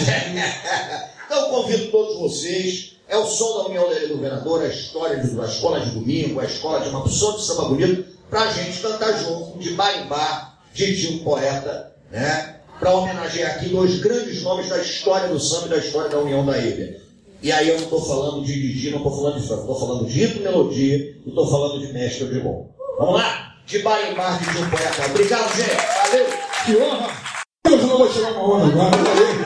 Então 1.25 1.49
convido 1.49 1.87
todos 1.87 2.19
vocês, 2.19 2.97
é 3.07 3.17
o 3.17 3.25
som 3.25 3.57
da 3.57 3.65
União 3.65 3.89
do 3.89 4.15
Governador, 4.15 4.61
a 4.61 4.67
história 4.67 5.17
da 5.17 5.45
escola 5.45 5.79
de 5.79 5.89
domingo, 5.89 6.39
a 6.39 6.45
escola 6.45 6.81
de 6.81 6.89
uma 6.89 6.99
opção 6.99 7.35
de 7.35 7.43
samba 7.43 7.65
bonito, 7.69 8.14
para 8.29 8.41
a 8.41 8.51
gente 8.51 8.79
cantar 8.79 9.17
junto, 9.19 9.59
de 9.59 9.71
barimbá, 9.71 10.57
de 10.73 11.07
um 11.07 11.23
poeta, 11.23 11.93
né? 12.11 12.55
Para 12.79 12.91
homenagear 12.91 13.51
aqui 13.51 13.69
dois 13.69 13.99
grandes 13.99 14.43
nomes 14.43 14.69
da 14.69 14.77
história 14.79 15.29
do 15.29 15.39
samba 15.39 15.67
e 15.67 15.69
da 15.69 15.77
história 15.77 16.09
da 16.09 16.19
União 16.19 16.45
da 16.45 16.57
Ilha. 16.57 17.01
E 17.41 17.51
aí 17.51 17.69
eu 17.69 17.75
não 17.75 17.83
estou 17.83 18.03
falando 18.03 18.43
de 18.43 18.53
Didi, 18.53 18.91
não 18.91 18.97
estou 18.97 19.15
falando 19.15 19.39
de 19.39 19.47
Franco, 19.47 19.61
estou 19.61 19.79
falando 19.79 20.05
de 20.05 20.19
Rito 20.19 20.41
Melodia 20.41 20.97
e 20.97 21.29
estou 21.29 21.49
falando 21.49 21.79
de 21.79 21.93
Mestre 21.93 22.27
de 22.27 22.39
Bom. 22.39 22.69
Vamos 22.97 23.15
lá? 23.15 23.55
De 23.65 23.79
barimbá, 23.79 24.37
de 24.37 24.57
um 24.57 24.69
poeta. 24.69 25.05
Obrigado, 25.09 25.55
gente. 25.55 25.75
Valeu. 26.03 26.25
Que 26.65 26.77
honra. 26.77 27.25
Eu 27.65 27.77
não 27.77 27.97
vou 27.97 28.09
tirar 28.09 28.31
uma 28.31 28.43
honra 28.43 28.67
agora. 28.67 28.97
Valeu. 28.97 29.44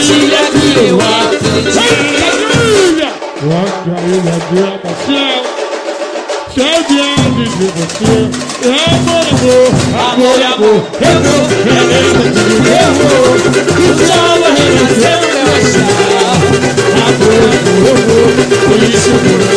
ilha 0.00 0.38
que 0.50 0.66
eu 0.78 0.98
acredito. 0.98 1.70
Eu 3.42 3.50
acho 3.56 3.88
a 3.90 4.00
ilha 4.06 4.36
de 4.50 4.58
abaixar. 4.60 5.40
Cheio 6.52 6.80
de 6.84 6.96
onde 7.00 7.44
de 7.48 7.66
você. 7.66 8.12
É 8.62 8.74
amor, 8.90 9.26
amor, 9.30 9.68
amor, 10.12 10.38
amor. 10.52 10.78
Eu 11.00 11.16
vou, 11.22 11.42
eu 11.66 11.84
vou, 11.84 12.26
eu 12.66 12.88
vou. 12.96 13.28
O 13.30 13.96
sol 14.06 14.34
vai 14.40 14.52
renascer 14.56 15.16
no 15.20 15.28
meu 15.32 15.46
achar. 15.56 15.98
Amor, 17.06 17.40
amor, 17.40 17.90
amor. 17.90 18.30
Por 18.66 18.80
isso 18.82 19.08
eu 19.10 19.18
vou. 19.18 19.49